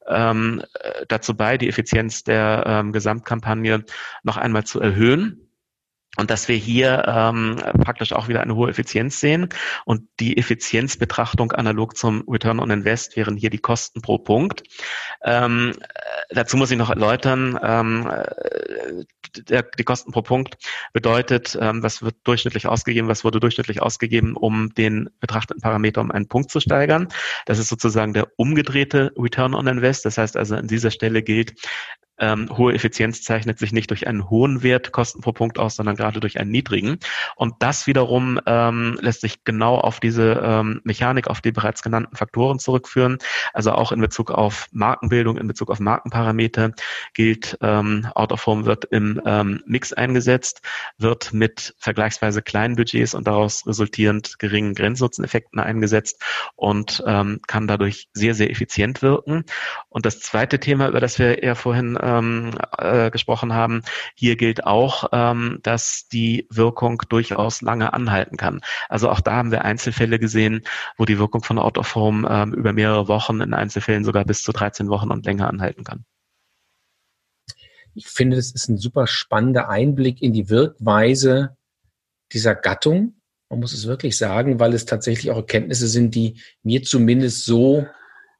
ähm, 0.07 0.63
dazu 1.09 1.35
bei, 1.35 1.57
die 1.57 1.67
Effizienz 1.67 2.23
der 2.23 2.63
ähm, 2.65 2.93
Gesamtkampagne 2.93 3.83
noch 4.23 4.37
einmal 4.37 4.63
zu 4.63 4.79
erhöhen. 4.79 5.44
Und 6.17 6.29
dass 6.29 6.47
wir 6.47 6.55
hier 6.55 7.03
ähm, 7.07 7.57
praktisch 7.83 8.13
auch 8.13 8.27
wieder 8.27 8.41
eine 8.41 8.55
hohe 8.55 8.69
Effizienz 8.69 9.19
sehen. 9.19 9.49
Und 9.85 10.07
die 10.19 10.37
Effizienzbetrachtung 10.37 11.51
analog 11.51 11.97
zum 11.97 12.23
Return 12.27 12.59
on 12.59 12.71
Invest 12.71 13.15
wären 13.15 13.35
hier 13.35 13.49
die 13.49 13.57
Kosten 13.57 14.01
pro 14.01 14.17
Punkt. 14.17 14.63
Ähm, 15.23 15.73
dazu 16.29 16.57
muss 16.57 16.71
ich 16.71 16.77
noch 16.77 16.89
erläutern, 16.89 17.59
ähm, 17.61 18.09
der, 19.49 19.63
die 19.63 19.83
Kosten 19.83 20.11
pro 20.11 20.21
Punkt 20.21 20.57
bedeutet, 20.93 21.57
ähm, 21.59 21.83
was 21.83 22.01
wird 22.01 22.15
durchschnittlich 22.23 22.67
ausgegeben, 22.67 23.07
was 23.07 23.23
wurde 23.23 23.39
durchschnittlich 23.39 23.81
ausgegeben, 23.81 24.35
um 24.35 24.73
den 24.73 25.09
betrachteten 25.19 25.61
Parameter 25.61 26.01
um 26.01 26.11
einen 26.11 26.27
Punkt 26.27 26.51
zu 26.51 26.59
steigern. 26.59 27.09
Das 27.45 27.59
ist 27.59 27.67
sozusagen 27.67 28.13
der 28.13 28.27
umgedrehte 28.37 29.11
Return 29.17 29.53
on 29.53 29.67
Invest. 29.67 30.05
Das 30.05 30.17
heißt 30.17 30.37
also, 30.37 30.55
an 30.55 30.67
dieser 30.67 30.91
Stelle 30.91 31.21
gilt, 31.23 31.55
ähm, 32.17 32.49
hohe 32.57 32.73
Effizienz 32.73 33.23
zeichnet 33.23 33.59
sich 33.59 33.71
nicht 33.71 33.89
durch 33.89 34.07
einen 34.07 34.29
hohen 34.29 34.63
Wert 34.63 34.91
Kosten 34.91 35.21
pro 35.21 35.31
Punkt 35.31 35.59
aus, 35.59 35.75
sondern 35.75 35.95
gerade 35.95 36.19
durch 36.19 36.39
einen 36.39 36.51
niedrigen. 36.51 36.97
Und 37.35 37.55
das 37.59 37.87
wiederum 37.87 38.39
ähm, 38.45 38.97
lässt 39.01 39.21
sich 39.21 39.43
genau 39.43 39.77
auf 39.77 39.99
diese 39.99 40.41
ähm, 40.43 40.81
Mechanik, 40.83 41.27
auf 41.27 41.41
die 41.41 41.51
bereits 41.51 41.81
genannten 41.81 42.15
Faktoren 42.15 42.59
zurückführen. 42.59 43.17
Also 43.53 43.71
auch 43.71 43.91
in 43.91 43.99
Bezug 43.99 44.31
auf 44.31 44.67
Markenbildung, 44.71 45.37
in 45.37 45.47
Bezug 45.47 45.69
auf 45.69 45.79
Markenparameter 45.79 46.71
gilt, 47.13 47.57
ähm, 47.61 48.07
Out 48.15 48.31
of 48.31 48.45
Home 48.45 48.65
wird 48.65 48.85
im 48.85 49.21
ähm, 49.25 49.61
Mix 49.65 49.93
eingesetzt, 49.93 50.61
wird 50.97 51.33
mit 51.33 51.75
vergleichsweise 51.79 52.41
kleinen 52.41 52.75
Budgets 52.75 53.13
und 53.13 53.27
daraus 53.27 53.67
resultierend 53.67 54.39
geringen 54.39 54.75
Grenznutzeneffekten 54.75 55.59
eingesetzt 55.59 56.23
und 56.55 57.03
ähm, 57.05 57.39
kann 57.47 57.67
dadurch 57.67 58.07
sehr, 58.13 58.35
sehr 58.35 58.49
effizient 58.49 59.01
wirken. 59.01 59.43
Und 59.89 60.05
das 60.05 60.19
zweite 60.19 60.59
Thema, 60.59 60.87
über 60.87 60.99
das 60.99 61.19
wir 61.19 61.41
eher 61.43 61.55
vorhin 61.55 61.97
ähm, 62.05 62.51
äh, 62.77 63.09
gesprochen 63.11 63.53
haben. 63.53 63.81
Hier 64.15 64.35
gilt 64.35 64.65
auch, 64.65 65.09
ähm, 65.11 65.59
dass 65.63 66.07
die 66.11 66.47
Wirkung 66.51 67.01
durchaus 67.09 67.61
lange 67.61 67.93
anhalten 67.93 68.37
kann. 68.37 68.61
Also 68.89 69.09
auch 69.09 69.19
da 69.19 69.33
haben 69.33 69.51
wir 69.51 69.65
Einzelfälle 69.65 70.19
gesehen, 70.19 70.61
wo 70.97 71.05
die 71.05 71.19
Wirkung 71.19 71.43
von 71.43 71.59
Out 71.59 71.77
of 71.77 71.95
Home 71.95 72.27
ähm, 72.29 72.53
über 72.53 72.73
mehrere 72.73 73.07
Wochen, 73.07 73.41
in 73.41 73.53
Einzelfällen 73.53 74.03
sogar 74.03 74.25
bis 74.25 74.43
zu 74.43 74.51
13 74.51 74.89
Wochen 74.89 75.11
und 75.11 75.25
länger 75.25 75.49
anhalten 75.49 75.83
kann. 75.83 76.05
Ich 77.95 78.07
finde, 78.07 78.35
das 78.35 78.51
ist 78.51 78.67
ein 78.67 78.77
super 78.77 79.07
spannender 79.07 79.69
Einblick 79.69 80.21
in 80.21 80.33
die 80.33 80.49
Wirkweise 80.49 81.55
dieser 82.33 82.53
Gattung. 82.53 83.15
Man 83.49 83.59
muss 83.59 83.73
es 83.73 83.87
wirklich 83.87 84.17
sagen, 84.17 84.59
weil 84.59 84.73
es 84.73 84.85
tatsächlich 84.85 85.31
auch 85.31 85.37
Erkenntnisse 85.37 85.87
sind, 85.87 86.13
die 86.13 86.41
mir 86.61 86.83
zumindest 86.83 87.45
so 87.45 87.87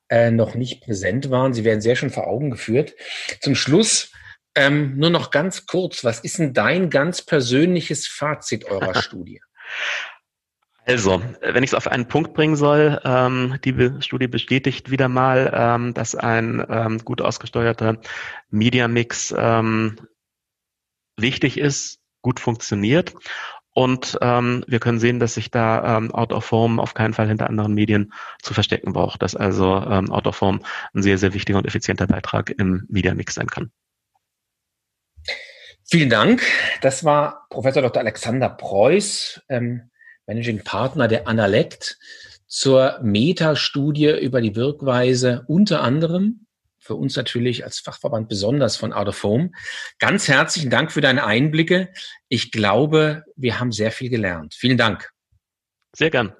äh, 0.10 0.32
noch 0.32 0.56
nicht 0.56 0.82
präsent 0.82 1.30
waren. 1.30 1.54
Sie 1.54 1.63
werden 1.63 1.82
sehr 1.82 1.96
schön 1.96 2.10
vor 2.10 2.28
Augen 2.28 2.52
geführt. 2.52 2.96
Zum 3.41 3.56
Schluss 3.56 4.12
ähm, 4.56 4.98
nur 4.98 5.10
noch 5.10 5.32
ganz 5.32 5.65
kurz, 5.65 6.04
was 6.04 6.20
ist 6.20 6.39
denn 6.39 6.54
dein 6.54 6.89
ganz 6.89 7.22
persönliches 7.22 8.08
Fazit 8.08 8.65
eurer 8.65 8.96
Studie? 9.02 9.41
Also, 10.88 11.22
wenn 11.41 11.63
ich 11.63 11.72
es 11.72 11.74
auf 11.74 11.88
einen 11.88 12.08
Punkt 12.08 12.34
bringen 12.36 12.56
soll, 12.56 13.02
ähm, 13.04 13.58
die 13.65 13.72
Be 13.72 14.02
Studie 14.02 14.28
bestätigt 14.28 14.91
wieder 14.91 15.10
mal, 15.10 15.52
ähm, 15.54 15.94
dass 15.96 16.13
ein 16.15 16.63
ähm, 16.70 17.00
gut 17.00 17.22
ausgesteuerter 17.22 17.98
Media 18.52 18.88
Mix 18.88 19.34
ähm, 19.36 19.98
wichtig 21.18 21.58
ist, 21.58 22.00
gut 22.22 22.39
funktioniert 22.39 23.13
und 23.78 24.18
ähm, 24.22 24.64
wir 24.68 24.80
können 24.80 25.00
sehen, 25.00 25.20
dass 25.20 25.34
sich 25.34 25.52
da 25.52 25.98
ähm, 25.98 26.16
Out 26.16 26.32
of 26.32 26.50
Home 26.52 26.82
auf 26.82 26.94
keinen 26.94 27.14
Fall 27.14 27.28
hinter 27.28 27.50
anderen 27.50 27.74
Medien 27.74 28.14
zu 28.42 28.54
verstecken 28.54 28.94
braucht, 28.94 29.22
dass 29.22 29.36
also 29.36 29.76
ähm, 29.76 30.10
Out 30.14 30.28
of 30.28 30.40
Home 30.40 30.62
ein 30.94 31.04
sehr, 31.04 31.18
sehr 31.18 31.34
wichtiger 31.34 31.58
und 31.58 31.68
effizienter 31.68 32.08
Beitrag 32.08 32.52
im 32.58 32.86
Media 32.88 33.14
Mix 33.14 33.36
sein 33.36 33.48
kann. 33.48 33.72
Vielen 35.84 36.10
Dank. 36.10 36.42
Das 36.82 37.04
war 37.04 37.48
Professor 37.50 37.82
Dr. 37.82 38.02
Alexander 38.02 38.48
Preuß, 38.48 39.42
ähm, 39.50 39.92
Managing 40.26 40.64
Partner 40.64 41.10
der 41.10 41.28
Analect 41.28 41.98
zur 42.48 43.00
Metastudie 43.04 44.18
über 44.22 44.40
die 44.40 44.56
Wirkweise 44.56 45.44
unter 45.48 45.82
anderem 45.82 46.46
für 46.86 46.95
uns 46.95 47.15
natürlich 47.15 47.63
als 47.63 47.80
Fachverband 47.80 48.30
besonders 48.30 48.78
von 48.78 48.93
Out 48.93 49.08
of 49.08 49.24
Home. 49.24 49.52
Ganz 49.98 50.28
herzlichen 50.28 50.69
Dank 50.69 50.91
für 50.91 51.02
deine 51.02 51.26
Einblicke. 51.26 51.91
Ich 52.30 52.52
glaube, 52.52 53.24
wir 53.36 53.60
haben 53.60 53.71
sehr 53.71 53.91
viel 53.91 54.10
gelernt. 54.10 54.54
Vielen 54.54 54.78
Dank. 54.78 55.10
Sehr 55.95 56.12
gern. 56.12 56.36